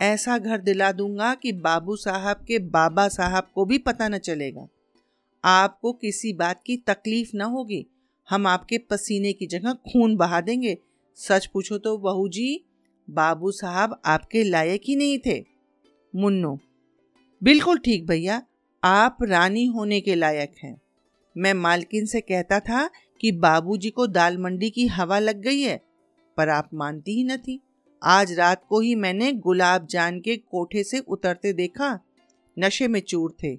ऐसा 0.05 0.39
घर 0.39 0.61
दिला 0.61 0.91
दूँगा 0.93 1.35
कि 1.35 1.53
बाबू 1.53 1.97
साहब 1.97 2.45
के 2.49 2.59
बाबा 2.59 3.09
साहब 3.09 3.51
को 3.55 3.65
भी 3.65 3.79
पता 3.79 4.09
न 4.09 4.19
चलेगा। 4.19 4.67
आपको 5.45 5.93
किसी 5.93 6.33
बात 6.33 6.63
की 6.67 6.77
तकलीफ़ 6.77 7.31
न 7.35 7.41
होगी। 7.41 7.87
हम 8.29 8.47
आपके 8.47 8.79
पसीने 8.79 9.33
की 9.33 9.47
जगह 9.47 9.73
खून 9.73 10.17
बहा 10.17 10.41
देंगे। 10.41 10.77
सच 11.19 11.47
पूछो 11.47 11.79
तो 11.79 11.97
बहू 11.99 12.29
जी, 12.29 12.65
बाबू 13.09 13.51
साहब 13.51 14.01
आपके 14.05 14.45
लायक 14.45 14.83
ही 14.85 14.97
नहीं 14.97 15.19
थे। 15.19 15.45
मुन्नो, 16.15 16.59
बिल्कुल 17.43 17.79
ठीक 17.79 18.07
भैया, 18.07 18.43
आप 18.83 19.19
रानी 19.23 19.67
होने 19.67 20.01
के 20.01 20.15
लायक 20.15 20.55
हैं। 20.63 20.81
मैं 21.37 21.55
मालकिन 21.55 22.07
से 22.07 22.21
कहता 22.21 22.61
था 22.61 22.89
कि 23.21 23.33
बाबूजी 23.33 23.91
को 23.91 24.07
दाल 24.07 24.39
मंडी 24.39 24.71
की 24.71 24.87
हवा 24.87 25.19
लग 25.19 25.41
गई 25.41 25.61
है, 25.61 25.81
पर 26.37 26.49
आप 26.49 26.71
मानती 26.75 27.17
ही 27.17 27.25
न 27.25 27.37
थी। 27.37 27.61
आज 28.05 28.33
रात 28.33 28.63
को 28.69 28.81
ही 28.81 28.95
मैंने 28.95 29.33
गुलाब 29.35 29.87
जान 29.91 30.19
के 30.21 30.37
कोठे 30.37 30.83
से 30.85 30.99
उतरते 30.99 31.53
देखा, 31.53 31.99
नशे 32.57 32.89
में 32.89 33.01
चूर 33.01 33.35
थे। 33.43 33.55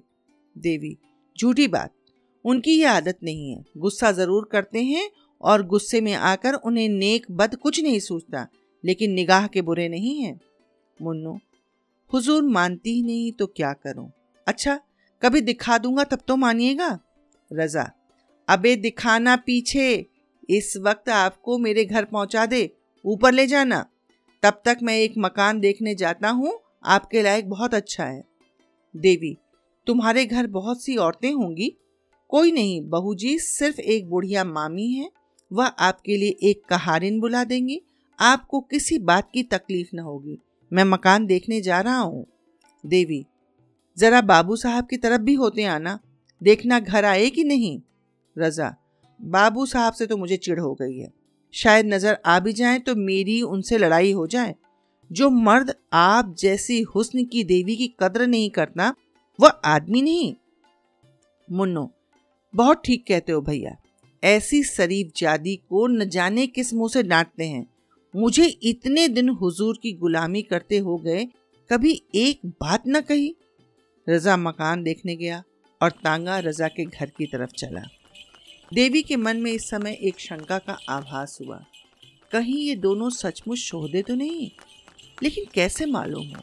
देवी, 0.56 0.96
झूठी 1.36 1.66
बात, 1.68 1.90
उनकी 2.44 2.72
ये 2.72 2.84
आदत 2.84 3.18
नहीं 3.24 3.50
है। 3.50 3.64
गुस्सा 3.76 4.10
ज़रूर 4.12 4.48
करते 4.52 4.82
हैं 4.82 5.08
और 5.40 5.66
गुस्से 5.66 6.00
में 6.00 6.12
आकर 6.14 6.54
उन्हें 6.54 6.88
नेक 6.88 7.26
बद 7.30 7.56
कुछ 7.56 7.82
नहीं 7.82 7.98
सोचता 8.00 8.46
लेकिन 8.84 9.12
निगाह 9.12 9.46
के 9.46 9.62
बुरे 9.62 9.88
नहीं 9.88 10.20
हैं। 10.20 10.38
मुन्नो, 10.98 11.38
हुजूर 12.10 12.42
मानती 12.44 12.92
ही 12.92 13.02
नहीं 13.02 13.32
तो 13.32 13.46
क्या 13.46 13.72
करूँ? 13.74 14.10
अच्छा 14.46 14.78
कभी 15.22 15.40
दिखा 15.40 15.78
दूँगा 15.78 16.04
तब 16.04 16.20
तो 16.28 16.36
मानिएगा। 16.36 16.98
रजा, 17.50 17.90
अबे 18.48 18.76
दिखाना 18.76 19.36
पीछे, 19.36 20.06
इस 20.48 20.72
वक्त 20.76 21.08
आपको 21.08 21.58
मेरे 21.58 21.84
घर 21.84 22.04
पहुँचा 22.04 22.46
दे, 22.46 22.70
ऊपर 23.04 23.32
ले 23.32 23.46
जाना। 23.46 23.84
तब 24.42 24.62
तक 24.64 24.78
मैं 24.82 24.96
एक 24.98 25.14
मकान 25.18 25.60
देखने 25.60 25.94
जाता 25.94 26.28
हूँ, 26.28 26.60
आपके 26.84 27.22
लायक 27.22 27.48
बहुत 27.50 27.74
अच्छा 27.74 28.04
है। 28.04 28.24
देवी, 28.96 29.36
तुम्हारे 29.86 30.24
घर 30.26 30.46
बहुत 30.46 30.82
सी 30.82 30.96
औरतें 30.96 31.32
होंगी? 31.32 31.76
कोई 32.28 32.52
नहीं 32.52 32.80
बहू 32.88 33.14
जी 33.14 33.38
सिर्फ़ 33.38 33.80
एक 33.80 34.08
बुढ़िया 34.08 34.44
मामी 34.44 34.88
है, 34.88 35.10
वह 35.52 35.66
आपके 35.66 36.16
लिए 36.16 36.36
एक 36.42 36.64
कहारिन 36.68 37.20
बुला 37.20 37.44
देंगी। 37.44 37.80
आपको 38.18 38.60
किसी 38.60 38.98
बात 38.98 39.30
की 39.34 39.42
तकलीफ़ 39.42 39.88
न 39.94 39.98
होगी। 39.98 40.38
मैं 40.72 40.84
मकान 40.84 41.26
देखने 41.26 41.60
जा 41.60 41.80
रहा 41.80 41.98
हूँ। 41.98 42.26
देवी, 42.86 43.26
जरा 43.98 44.20
बाबू 44.20 44.56
साहब 44.56 44.86
की 44.86 44.96
तरफ़ 44.96 45.20
भी 45.20 45.34
होते 45.34 45.64
आना। 45.64 45.98
देखना 46.42 46.80
घर 46.80 47.04
आए 47.04 47.30
कि 47.30 47.44
नहीं? 47.44 47.80
रजा, 48.38 48.74
बाबू 49.20 49.66
साहब 49.66 49.92
से 49.92 50.06
तो 50.06 50.16
मुझे 50.16 50.36
चिढ़ 50.36 50.60
हो 50.60 50.74
गई 50.74 50.98
है। 50.98 51.25
शायद 51.54 51.86
नज़र 51.86 52.18
आ 52.26 52.38
भी 52.40 52.52
जाए 52.52 52.78
तो 52.78 52.94
मेरी 52.96 53.40
उनसे 53.42 53.78
लड़ाई 53.78 54.12
हो 54.12 54.26
जाए। 54.26 54.54
जो 55.10 55.28
मर्द 55.30 55.74
आप 55.92 56.34
जैसी 56.38 56.80
हुस्न 56.88 57.24
की 57.24 57.44
देवी 57.44 57.76
की 57.76 57.86
कद्र 58.00 58.26
नहीं 58.26 58.50
करता, 58.50 58.94
वह 59.38 59.48
आदमी 59.48 60.02
नहीं। 60.02 60.34
मुन्नो, 61.48 61.90
बहुत 62.54 62.82
ठीक 62.84 63.04
कहते 63.08 63.32
हो 63.32 63.40
भैया। 63.40 63.76
ऐसी 64.22 64.62
शरीफ 64.64 65.10
जादी 65.16 65.56
को 65.70 65.86
न 65.86 66.08
जाने 66.08 66.46
किस 66.46 66.72
मुँह 66.74 66.88
से 66.88 67.02
डांटते 67.02 67.44
हैं। 67.44 67.66
मुझे 68.14 68.46
इतने 68.46 69.06
दिन 69.08 69.28
हुजूर 69.30 69.78
की 69.82 69.92
गुलामी 69.92 70.42
करते 70.42 70.78
हो 70.78 70.96
गए, 70.96 71.24
कभी 71.70 72.00
एक 72.14 72.40
बात 72.60 72.82
न 72.88 73.00
कही। 73.00 73.34
रजा 74.06 74.36
मकान 74.36 74.82
देखने 74.82 75.16
गया 75.16 75.42
और 75.80 75.90
तांगा 76.04 76.38
रजा 76.38 76.68
के 76.68 76.84
घर 76.84 77.06
की 77.08 77.26
तरफ़ 77.26 77.50
चला। 77.50 77.82
देवी 78.74 79.02
के 79.02 79.16
मन 79.16 79.36
में 79.36 79.52
इस 79.52 79.68
समय 79.68 79.98
एक 80.02 80.20
शंका 80.20 80.58
का 80.58 80.78
आभास 80.88 81.38
हुआ। 81.40 81.64
कहीं 82.32 82.58
ये 82.58 82.76
दोनों 82.76 83.10
सचमुच 83.10 83.58
शोहदे 83.58 84.02
तो 84.02 84.14
नहीं? 84.14 84.50
लेकिन 85.22 85.44
कैसे 85.54 85.86
मालूम 85.86 86.26
हो? 86.28 86.42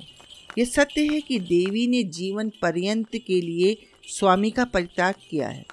यह 0.58 0.66
सत्य 0.66 1.08
है 1.08 1.22
कि 1.22 1.40
देवी 1.40 1.88
ने 1.88 2.04
जीवन 2.04 2.50
पर्यंत 2.50 3.10
के 3.16 3.42
लिए 3.42 3.78
स्वामी 4.08 4.52
का 4.52 4.66
परित्याग 4.66 5.14
किया 5.30 5.50
है। 5.50 5.66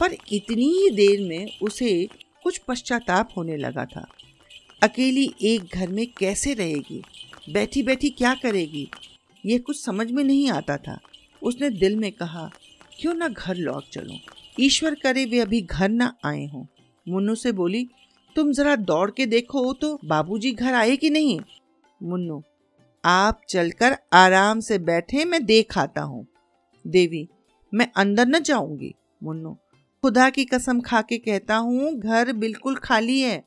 पर 0.00 0.16
इतनी 0.32 0.64
ही 0.64 0.90
देर 0.90 1.20
में 1.20 1.58
उसे 1.62 2.08
कुछ 2.42 2.58
पश्चाताप 2.58 3.28
होने 3.36 3.56
लगा 3.56 3.84
था। 3.84 4.06
अकेली 4.82 5.34
एक 5.42 5.64
घर 5.74 5.88
में 5.88 6.06
कैसे 6.18 6.54
रहेगी? 6.54 7.02
बैठी 7.50 7.82
बैठी 7.82 8.10
क्या 8.10 8.34
करेगी? 8.34 8.88
यह 9.46 9.58
कुछ 9.58 9.84
समझ 9.84 10.10
में 10.10 10.24
नहीं 10.24 10.50
आता 10.50 10.76
था। 10.76 11.00
उसने 11.42 11.70
दिल 11.70 11.96
में 11.96 12.12
कहा, 12.12 12.50
क्यों 13.00 13.14
ना 13.14 13.28
घर 13.28 13.56
लौट 13.56 13.84
चलो? 13.92 14.35
ईश्वर 14.60 14.94
करे 14.94 15.24
वे 15.24 15.40
अभी 15.40 15.60
घर 15.60 15.88
ना 15.88 16.12
आए 16.24 16.46
हों। 16.46 16.64
मुन्नू 17.06 17.34
से 17.34 17.52
बोली, 17.52 17.86
तुम 18.36 18.52
जरा 18.52 18.76
दौड़ 18.76 19.10
के 19.10 19.26
देखो 19.26 19.72
तो 19.72 19.98
बाबूजी 20.04 20.52
घर 20.52 20.74
आए 20.74 20.96
कि 20.96 21.10
नहीं? 21.10 21.38
मुन्नू, 22.00 22.42
आप 23.04 23.40
चलकर 23.48 23.96
आराम 24.12 24.60
से 24.60 24.78
बैठे, 24.78 25.24
मैं 25.24 25.44
देख 25.44 25.78
आता 25.78 26.02
हूँ। 26.02 26.26
देवी, 26.84 27.28
मैं 27.72 27.90
अंदर 27.96 28.26
न 28.26 28.40
जाऊँगी। 28.40 28.94
मुन्नू, 29.22 29.56
खुदा 30.04 30.28
की 30.30 30.44
कसम 30.44 30.80
खा 30.80 31.00
के 31.02 31.18
कहता 31.18 31.56
हूँ, 31.56 31.92
घर 31.92 32.32
बिल्कुल 32.32 32.76
खाली 32.76 33.20
है। 33.20 33.44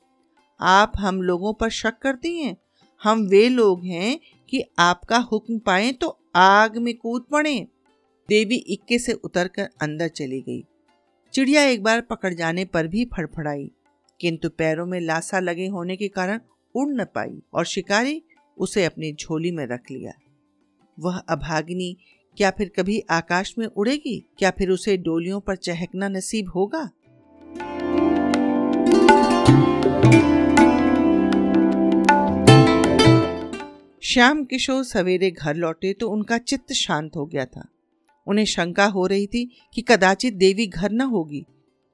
आप 0.59 0.93
हम 0.97 1.21
लोगों 1.21 1.53
पर 1.53 1.69
शक 1.69 1.97
करती 2.01 2.37
हैं। 2.37 2.55
हम 3.01 3.21
वे 3.21 3.47
लोग 3.49 3.85
हैं 3.85 4.19
कि 4.49 4.63
आपका 4.79 5.17
हुक्म 5.31 5.57
पाए 5.59 5.91
तो 5.91 6.17
आग 6.35 6.77
में 6.77 6.93
कूद 6.97 7.25
पड़े। 7.31 7.59
देवी 8.29 8.55
इक्के 8.67 8.99
से 8.99 9.13
उतरकर 9.13 9.69
अंदर 9.81 10.07
चली 10.07 10.41
गई। 10.41 10.63
चिड़िया 11.33 11.63
एक 11.63 11.83
बार 11.83 12.01
पकड़ 12.01 12.33
जाने 12.33 12.63
पर 12.65 12.87
भी 12.87 13.03
फड़फड़ाई, 13.05 13.69
किंतु 14.19 14.49
पैरों 14.49 14.85
में 14.85 14.99
लाशा 14.99 15.39
लगे 15.39 15.67
होने 15.67 15.95
के 15.95 16.07
कारण 16.07 16.39
उड़ 16.75 16.87
न 16.91 17.05
पाई 17.05 17.41
और 17.53 17.65
शिकारी 17.65 18.21
उसे 18.57 18.85
अपनी 18.85 19.11
झोली 19.13 19.51
में 19.51 19.65
रख 19.67 19.91
लिया। 19.91 20.13
वह 20.97 21.17
अभागिनी, 21.17 21.95
क्या 22.37 22.51
फिर 22.51 22.71
कभी 22.77 22.99
आकाश 23.09 23.53
में 23.57 23.65
उड़ेगी? 23.67 24.19
क्या 24.37 24.51
फिर 24.51 24.69
उसे 24.69 24.97
डोलियों 24.97 25.39
पर 25.39 25.55
चहकना 25.55 26.07
नसीब 26.07 26.51
होगा? 26.55 26.89
श्याम 34.03 34.43
किशोर 34.43 34.83
सवेरे 34.83 35.31
घर 35.31 35.55
लौटे 35.55 35.93
तो 35.93 36.09
उनका 36.09 36.37
चित्त 36.37 36.73
शांत 36.73 37.15
हो 37.15 37.25
गया 37.25 37.45
था। 37.45 37.67
उन्हें 38.29 38.45
शंका 38.45 38.85
हो 38.85 39.05
रही 39.05 39.27
थी 39.27 39.45
कि 39.73 39.81
कदाचित 39.81 40.33
देवी 40.33 40.67
घर 40.67 40.91
न 40.91 41.01
होगी। 41.01 41.45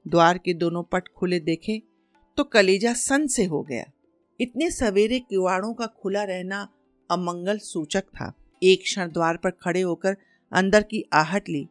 द्वार 0.06 0.38
के 0.38 0.54
दोनों 0.54 0.84
पट 0.84 1.08
खुले 1.08 1.40
देखे 1.40 1.82
तो 2.38 2.44
कलेजा 2.44 2.94
सन 2.94 3.28
से 3.28 3.46
हो 3.46 3.62
गया। 3.62 3.84
इतने 4.42 4.70
सवेरे 4.72 5.20
किवाड़ों 5.20 5.74
का 5.74 5.86
खुला 5.86 6.24
रहना 6.24 6.68
अमंगल 7.10 7.58
सूचक 7.58 8.04
था। 8.04 8.34
एक 8.64 8.82
क्षण 8.82 9.12
द्वार 9.12 9.38
पर 9.38 9.50
खड़े 9.50 9.82
होकर 9.82 10.18
अंदर 10.52 10.84
की 10.84 11.04
आहट 11.14 11.50
ली। 11.50 11.68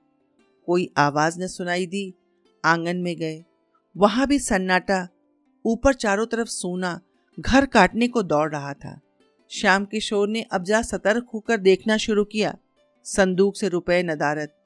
कोई 0.66 0.90
आवाज़ 0.96 1.40
न 1.40 1.46
सुनाई 1.46 1.86
दी। 1.86 2.12
आँगन 2.64 2.96
में 2.96 3.16
गए। 3.16 3.42
वहाँ 3.96 4.26
भी 4.26 4.38
सन्नाटा 4.38 5.08
ऊपर 5.64 5.94
चारों 5.94 6.26
तरफ़ 6.26 6.48
सोना 6.48 7.00
घर 7.40 7.66
काटने 7.66 8.08
को 8.08 8.22
दौड़ 8.22 8.50
रहा 8.52 8.72
था। 8.74 9.00
श्याम 9.50 9.84
किशोर 9.84 10.28
ने 10.28 10.42
अब 10.42 10.64
जा 10.64 10.82
सतर्क 10.82 11.26
होकर 11.34 11.56
देखना 11.56 11.96
शुरू 11.96 12.24
किया। 12.24 12.56
संदूक 13.04 13.56
से 13.56 13.68
रुपए 13.68 14.02
नदारत 14.02 14.56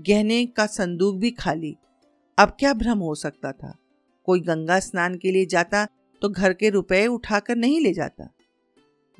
गहने 0.00 0.46
का 0.46 0.66
संदूक 0.66 1.16
भी 1.16 1.30
खाली। 1.30 1.76
अब 2.38 2.56
क्या 2.58 2.74
भ्रम 2.74 2.98
हो 2.98 3.14
सकता 3.14 3.52
था? 3.52 3.78
कोई 4.24 4.40
गंगा 4.40 4.80
स्नान 4.80 5.14
के 5.14 5.30
लिए 5.30 5.46
जाता 5.46 5.88
तो 6.22 6.28
घर 6.28 6.52
के 6.52 6.70
रुपए 6.70 7.06
उठाकर 7.06 7.56
नहीं 7.56 7.80
ले 7.80 7.92
जाता। 7.92 8.34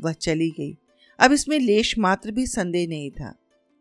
वह 0.01 0.12
चली 0.12 0.51
गई। 0.51 0.77
अब 1.19 1.33
इसमें 1.33 1.59
लेश 1.59 1.99
मात्र 1.99 2.31
भी 2.31 2.47
संदेह 2.47 2.88
नहीं 2.88 3.11
था। 3.11 3.35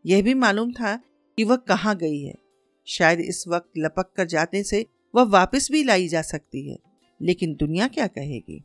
यह 0.06 0.22
भी 0.22 0.34
मालूम 0.34 0.72
था 0.72 0.96
कि 1.36 1.44
वह 1.44 1.56
कहाँ 1.56 1.96
गई 1.96 2.20
है। 2.20 2.34
शायद 2.86 3.20
इस 3.20 3.48
वक्त 3.48 3.70
लपक 3.78 4.12
कर 4.16 4.26
जाने 4.26 4.62
से 4.62 4.86
वह 5.14 5.22
वापस 5.22 5.68
भी 5.72 5.82
लाई 5.82 6.08
जा 6.08 6.22
सकती 6.22 6.68
है। 6.68 6.78
लेकिन 7.22 7.54
दुनिया 7.54 7.88
क्या 7.88 8.06
कहेगी? 8.06 8.62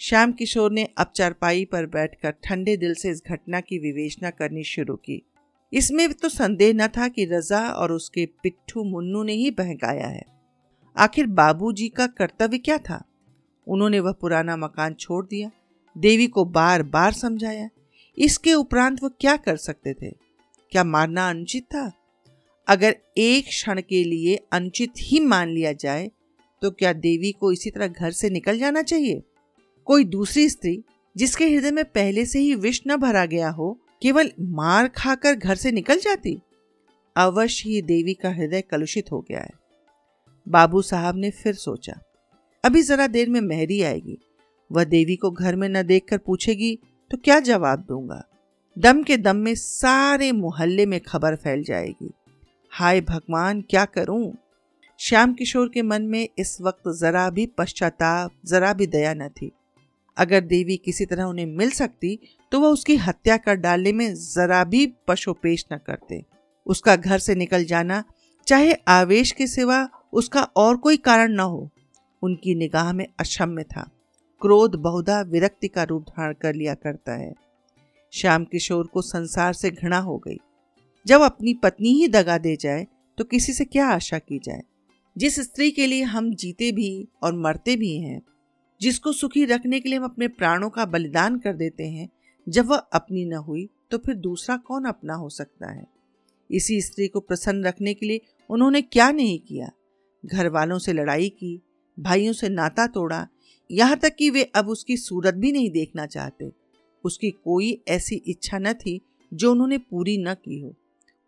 श्याम 0.00 0.32
किशोर 0.32 0.72
ने 0.72 0.88
अब 0.98 1.12
चारपाई 1.16 1.64
पर 1.64 1.86
बैठकर 1.86 2.30
ठंडे 2.30 2.76
दिल 2.76 2.94
से 2.94 3.10
इस 3.10 3.22
घटना 3.26 3.60
की 3.60 3.78
विवेचना 3.78 4.30
करनी 4.30 4.64
शुरू 4.64 4.96
की। 4.96 5.22
इसमें 5.72 6.12
तो 6.12 6.28
संदेह 6.28 6.72
न 6.74 6.86
था 6.88 7.08
कि 7.08 7.24
रजा 7.24 7.60
और 7.70 7.92
उसके 7.92 8.26
पिट्ठू 8.42 8.84
मुन्नू 8.84 9.22
ने 9.22 9.32
ही 9.32 9.50
बहकाया 9.50 10.06
है। 10.06 10.24
आखिर 10.96 11.26
बाबूजी 11.26 11.88
का 11.88 12.06
कर्तव्य 12.08 12.58
क्या 12.58 12.78
था? 12.78 13.02
उन्होंने 13.66 14.00
वह 14.00 14.12
पुराना 14.12 14.56
मकान 14.56 14.94
छोड़ 14.94 15.24
दिया, 15.26 15.50
देवी 15.96 16.26
को 16.26 16.44
बार 16.44 16.82
बार 16.84 17.12
समझाया। 17.12 17.68
इसके 18.18 18.54
उपरांत 18.54 19.02
वह 19.02 19.10
क्या 19.20 19.36
कर 19.36 19.56
सकते 19.56 19.94
थे? 19.94 20.10
क्या 20.72 20.84
मारना 20.84 21.28
अनुचित 21.30 21.64
था? 21.64 21.90
अगर 22.68 22.96
एक 23.18 23.46
क्षण 23.46 23.80
के 23.80 24.02
लिए 24.04 24.36
अनुचित 24.52 24.92
ही 24.98 25.20
मान 25.20 25.48
लिया 25.48 25.72
जाए 25.72 26.10
तो 26.62 26.70
क्या 26.70 26.92
देवी 26.92 27.30
को 27.32 27.50
इसी 27.52 27.70
तरह 27.70 27.86
घर 27.86 28.10
से 28.10 28.30
निकल 28.30 28.58
जाना 28.58 28.82
चाहिए? 28.82 29.22
कोई 29.86 30.04
दूसरी 30.04 30.48
स्त्री, 30.48 30.82
जिसके 31.16 31.48
हृदय 31.48 31.70
में 31.70 31.84
पहले 31.84 32.24
से 32.26 32.38
ही 32.38 32.54
विष 32.54 32.80
न 32.86 32.96
भरा 32.96 33.24
गया 33.26 33.50
हो 33.50 33.78
केवल 34.02 34.30
मार 34.40 34.88
खाकर 34.88 35.34
घर 35.34 35.54
से 35.54 35.72
निकल 35.72 35.98
जाती? 35.98 36.36
अवश्य 37.16 37.68
ही 37.70 37.80
देवी 37.82 38.14
का 38.14 38.30
हृदय 38.30 38.60
कलुषित 38.60 39.10
हो 39.12 39.20
गया 39.20 39.40
है। 39.40 39.50
बाबू 40.46 40.82
साहब 40.82 41.16
ने 41.16 41.30
फिर 41.30 41.54
सोचा, 41.54 42.00
अभी 42.64 42.82
जरा 42.82 43.06
देर 43.06 43.28
में 43.28 43.40
मेहरी 43.40 43.80
आएगी। 43.82 44.18
वह 44.70 44.84
देवी 44.84 45.16
को 45.16 45.30
घर 45.30 45.56
में 45.56 45.68
न 45.68 45.82
देखकर 45.82 46.18
पूछेगी 46.18 46.78
तो 47.10 47.16
क्या 47.16 47.38
जवाब 47.40 47.84
दूँगा? 47.88 48.22
दम 48.76 49.02
के 49.02 49.16
दम 49.16 49.36
में 49.36 49.54
सारे 49.54 50.30
मोहल्ले 50.32 50.86
में 50.86 51.00
खबर 51.00 51.36
फैल 51.36 51.62
जाएगी। 51.64 52.10
हाय 52.72 53.00
भगवान, 53.00 53.60
क्या 53.60 53.84
करूँ? 53.84 54.34
श्याम 55.00 55.32
किशोर 55.32 55.68
के 55.68 55.82
मन 55.82 56.02
में 56.02 56.28
इस 56.38 56.60
वक्त 56.60 56.88
जरा 57.00 57.28
भी 57.30 57.46
पश्चाताप, 57.48 58.30
जरा 58.44 58.72
भी 58.72 58.86
दया 58.86 59.14
न 59.14 59.28
थी। 59.30 59.50
अगर 60.16 60.40
देवी 60.42 60.76
किसी 60.76 61.06
तरह 61.06 61.24
उन्हें 61.24 61.46
मिल 61.48 61.70
सकती 61.70 62.18
तो 62.52 62.60
वह 62.60 62.68
उसकी 62.68 62.96
हत्या 62.96 63.36
कर 63.36 63.54
डालने 63.54 63.92
में 63.92 64.14
जरा 64.14 64.64
भी 64.64 64.86
पशोपेश 65.08 65.64
न 65.72 65.76
करते। 65.76 66.24
उसका 66.66 66.96
घर 66.96 67.18
से 67.18 67.34
निकल 67.34 67.64
जाना, 67.64 68.04
चाहे 68.46 68.72
आवेश 68.88 69.32
के 69.32 69.46
सिवा 69.46 69.88
उसका 70.12 70.42
और 70.42 70.76
कोई 70.76 70.96
कारण 70.96 71.32
न 71.32 71.40
हो, 71.40 71.68
उनकी 72.22 72.54
निगाह 72.54 72.92
में 72.92 73.06
अक्षम्य 73.20 73.62
था। 73.64 73.90
क्रोध 74.40 74.74
बहुधा 74.74 75.20
विरक्ति 75.20 75.68
का 75.68 75.82
रूप 75.82 76.02
धारण 76.02 76.34
कर 76.42 76.54
लिया 76.54 76.74
करता 76.74 77.12
है। 77.12 77.34
श्याम 78.12 78.44
किशोर 78.44 78.86
को 78.86 79.02
संसार 79.02 79.52
से 79.52 79.70
घृणा 79.70 79.98
हो 79.98 80.16
गई। 80.18 80.38
जब 81.06 81.20
अपनी 81.20 81.54
पत्नी 81.54 81.88
ही 81.88 82.08
दगा 82.08 82.38
दे 82.38 82.56
जाए 82.56 82.86
तो 83.18 83.24
किसी 83.24 83.52
से 83.52 83.64
क्या 83.64 83.86
आशा 83.86 84.18
की 84.18 84.38
जाए? 84.38 84.60
जिस 85.16 85.40
स्त्री 85.40 85.70
के 85.70 85.86
लिए 85.86 86.02
हम 86.02 86.34
जीते 86.34 86.70
भी 86.72 87.08
और 87.22 87.34
मरते 87.34 87.76
भी 87.76 87.96
हैं, 87.98 88.20
जिसको 88.80 89.12
सुखी 89.12 89.44
रखने 89.44 89.80
के 89.80 89.88
लिए 89.88 89.98
हम 89.98 90.04
अपने 90.04 90.28
प्राणों 90.28 90.70
का 90.70 90.84
बलिदान 90.84 91.38
कर 91.38 91.52
देते 91.52 91.88
हैं 91.88 92.08
जब 92.48 92.66
वह 92.66 92.76
अपनी 92.76 93.24
न 93.24 93.32
हुई 93.32 93.68
तो 93.90 93.98
फिर 93.98 94.14
दूसरा 94.14 94.56
कौन 94.56 94.84
अपना 94.84 95.14
हो 95.14 95.28
सकता 95.28 95.70
है? 95.70 95.86
इसी 96.50 96.80
स्त्री 96.80 97.08
को 97.08 97.20
प्रसन्न 97.20 97.64
रखने 97.64 97.94
के 97.94 98.06
लिए 98.06 98.20
उन्होंने 98.50 98.82
क्या 98.82 99.10
नहीं 99.10 99.38
किया? 99.38 99.70
घर 100.24 100.48
वालों 100.48 100.78
से 100.78 100.92
लड़ाई 100.92 101.28
की, 101.28 101.60
भाइयों 101.98 102.32
से 102.32 102.48
नाता 102.48 102.86
तोड़ा, 102.86 103.26
यहाँ 103.70 103.96
तक 103.96 104.14
कि 104.16 104.30
वे 104.30 104.42
अब 104.54 104.68
उसकी 104.68 104.96
सूरत 104.96 105.34
भी 105.34 105.52
नहीं 105.52 105.70
देखना 105.70 106.06
चाहते। 106.06 106.50
उसकी 107.04 107.30
कोई 107.30 107.80
ऐसी 107.88 108.16
इच्छा 108.26 108.58
न 108.58 108.72
थी 108.72 109.00
जो 109.32 109.50
उन्होंने 109.52 109.78
पूरी 109.78 110.16
न 110.18 110.34
की 110.34 110.60
हो। 110.60 110.74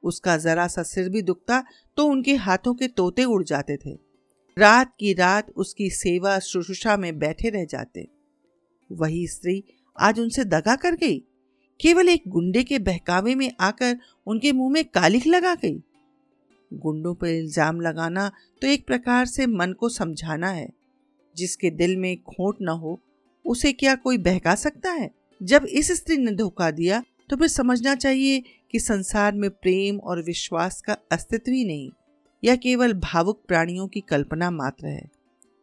उसका 0.02 0.36
जरा 0.36 0.66
सा 0.66 0.82
सिर 0.82 1.08
भी 1.08 1.22
दुखता 1.22 1.62
तो 1.96 2.04
उनके 2.04 2.34
हाथों 2.34 2.74
के 2.74 2.88
तोते 2.88 3.24
उड़ 3.24 3.42
जाते 3.44 3.76
थे। 3.76 3.98
रात 4.56 4.94
की 5.00 5.12
रात 5.14 5.50
उसकी 5.56 5.90
सेवा 5.90 6.38
शुश्रूषा 6.38 6.96
में 6.96 7.18
बैठे 7.18 7.48
रह 7.48 7.64
जाते। 7.64 8.06
वही 8.90 9.26
स्त्री 9.26 9.62
आज 9.96 10.20
उनसे 10.20 10.44
दगा 10.46 10.74
कर 10.76 10.94
गई। 10.94 11.18
केवल 11.80 12.08
एक 12.08 12.22
गुंडे 12.28 12.62
के 12.64 12.78
बहकावे 12.78 13.34
में 13.34 13.50
आकर 13.60 13.96
उनके 14.26 14.52
मुँह 14.52 14.72
में 14.72 14.84
कालिख 14.84 15.26
लगा 15.26 15.54
गई। 15.54 15.78
गुंडों 16.70 17.14
पर 17.14 17.28
इल्ज़ाम 17.28 17.80
लगाना 17.80 18.30
तो 18.62 18.66
एक 18.66 18.86
प्रकार 18.86 19.26
से 19.26 19.46
मन 19.48 19.72
को 19.72 19.88
समझाना 19.88 20.48
है। 20.50 20.68
जिसके 21.36 21.70
दिल 21.72 21.96
में 21.96 22.16
खोट 22.24 22.58
न 22.62 22.68
हो, 22.70 22.98
उसे 23.44 23.72
क्या 23.72 23.94
कोई 23.94 24.18
बहका 24.18 24.54
सकता 24.54 24.90
है? 24.90 25.10
जब 25.40 25.66
इस 25.66 25.92
स्त्री 25.92 26.16
ने 26.16 26.32
धोखा 26.32 26.70
दिया 26.70 27.02
तो 27.30 27.36
फिर 27.36 27.48
समझना 27.48 27.94
चाहिए 27.94 28.42
कि 28.72 28.78
संसार 28.80 29.34
में 29.34 29.48
प्रेम 29.52 29.98
और 29.98 30.22
विश्वास 30.22 30.80
का 30.80 30.96
अस्तित्व 31.12 31.52
ही 31.52 31.64
नहीं 31.64 31.90
यह 32.42 32.56
केवल 32.56 32.92
भावुक 32.94 33.42
प्राणियों 33.48 33.86
की 33.88 34.00
कल्पना 34.00 34.50
मात्र 34.50 34.86
है। 34.86 35.08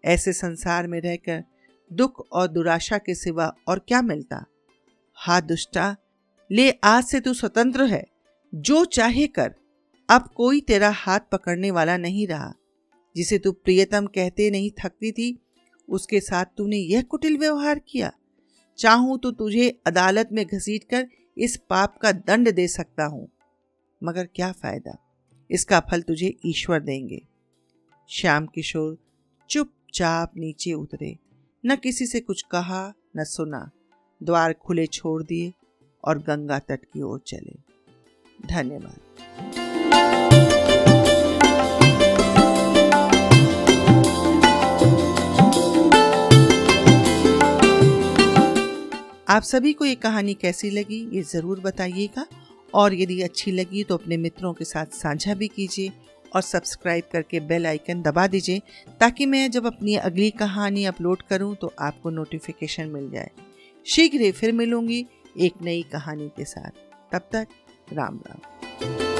ऐसे 0.03 0.33
संसार 0.33 0.87
में 0.87 0.99
रहकर 1.01 1.43
दुख 1.93 2.27
और 2.31 2.47
दुराशा 2.47 2.97
के 2.97 3.15
सिवा 3.15 3.55
और 3.67 3.79
क्या 3.79 4.01
मिलता? 4.01 4.45
हा 5.13 5.41
दुष्टा, 5.41 5.95
ले 6.51 6.71
आज 6.71 7.03
से 7.03 7.19
तू 7.19 7.33
स्वतंत्र 7.33 7.85
है। 7.85 8.05
जो 8.55 8.85
चाहे 8.85 9.27
कर। 9.27 9.55
अब 10.09 10.29
कोई 10.35 10.61
तेरा 10.61 10.89
हाथ 10.89 11.19
पकड़ने 11.19 11.71
वाला 11.71 11.97
नहीं 11.97 12.27
रहा। 12.27 12.53
जिसे 13.15 13.37
तू 13.37 13.51
प्रियतम 13.51 14.05
कहते 14.05 14.51
नहीं 14.51 14.71
थकती 14.71 15.11
थी, 15.11 15.39
उसके 15.89 16.19
साथ 16.19 16.45
तूने 16.45 16.77
यह 16.77 17.01
कुटिल 17.01 17.37
व्यवहार 17.37 17.79
किया। 17.79 18.11
चाहूँ 18.77 19.19
तो 19.19 19.31
तुझे 19.31 19.81
अदालत 19.87 20.29
में 20.31 20.45
घसीट 20.45 20.83
कर 20.83 21.07
इस 21.37 21.57
पाप 21.69 21.97
का 21.97 22.11
दंड 22.11 22.51
दे 22.51 22.67
सकता 22.67 23.05
हूँ। 23.05 23.29
मगर 24.03 24.25
क्या 24.25 24.51
फ़ायदा? 24.51 24.97
इसका 25.51 25.79
फल 25.79 26.01
तुझे 26.01 26.37
ईश्वर 26.45 26.79
देंगे। 26.79 27.21
श्याम 28.09 28.45
किशोर 28.45 28.97
चुपचाप 29.49 30.31
नीचे 30.37 30.73
उतरे। 30.73 31.26
न 31.67 31.75
किसी 31.75 32.05
से 32.05 32.19
कुछ 32.19 32.41
कहा, 32.41 32.93
न 33.17 33.23
सुना। 33.23 33.69
द्वार 34.23 34.53
खुले 34.53 34.85
छोड़ 34.87 35.23
दिए 35.23 35.53
और 36.03 36.17
गंगा 36.17 36.59
तट 36.59 36.85
की 36.85 37.01
ओर 37.01 37.19
चले। 37.27 37.55
धन्यवाद। 38.47 38.99
आप 49.29 49.43
सभी 49.43 49.73
को 49.73 49.85
ये 49.85 49.95
कहानी 49.95 50.33
कैसी 50.33 50.69
लगी, 50.69 51.09
ये 51.13 51.21
ज़रूर 51.23 51.59
बताइएगा। 51.59 52.25
और 52.73 52.93
यदि 52.93 53.21
अच्छी 53.21 53.51
लगी 53.51 53.83
तो 53.83 53.97
अपने 53.97 54.17
मित्रों 54.17 54.53
के 54.53 54.65
साथ 54.65 54.85
साझा 54.85 55.33
भी 55.33 55.47
कीजिए। 55.47 55.91
और 56.35 56.41
सब्सक्राइब 56.41 57.03
करके 57.11 57.39
बेल 57.39 57.67
आइकन 57.67 58.01
दबा 58.01 58.27
दीजिए 58.27 58.61
ताकि 58.99 59.25
मैं 59.25 59.49
जब 59.51 59.65
अपनी 59.65 59.95
अगली 59.95 60.29
कहानी 60.31 60.85
अपलोड 60.85 61.21
करूँ 61.21 61.55
तो 61.55 61.73
आपको 61.79 62.09
नोटिफिकेशन 62.09 62.87
मिल 62.87 63.09
जाए। 63.11 63.29
शीघ्र 63.85 64.31
फिर 64.31 64.51
मिलूँगी 64.51 65.05
एक 65.39 65.61
नई 65.61 65.83
कहानी 65.91 66.27
के 66.37 66.45
साथ। 66.45 66.71
तब 67.11 67.29
तक 67.31 67.47
राम 67.93 68.19
राम। 68.27 69.16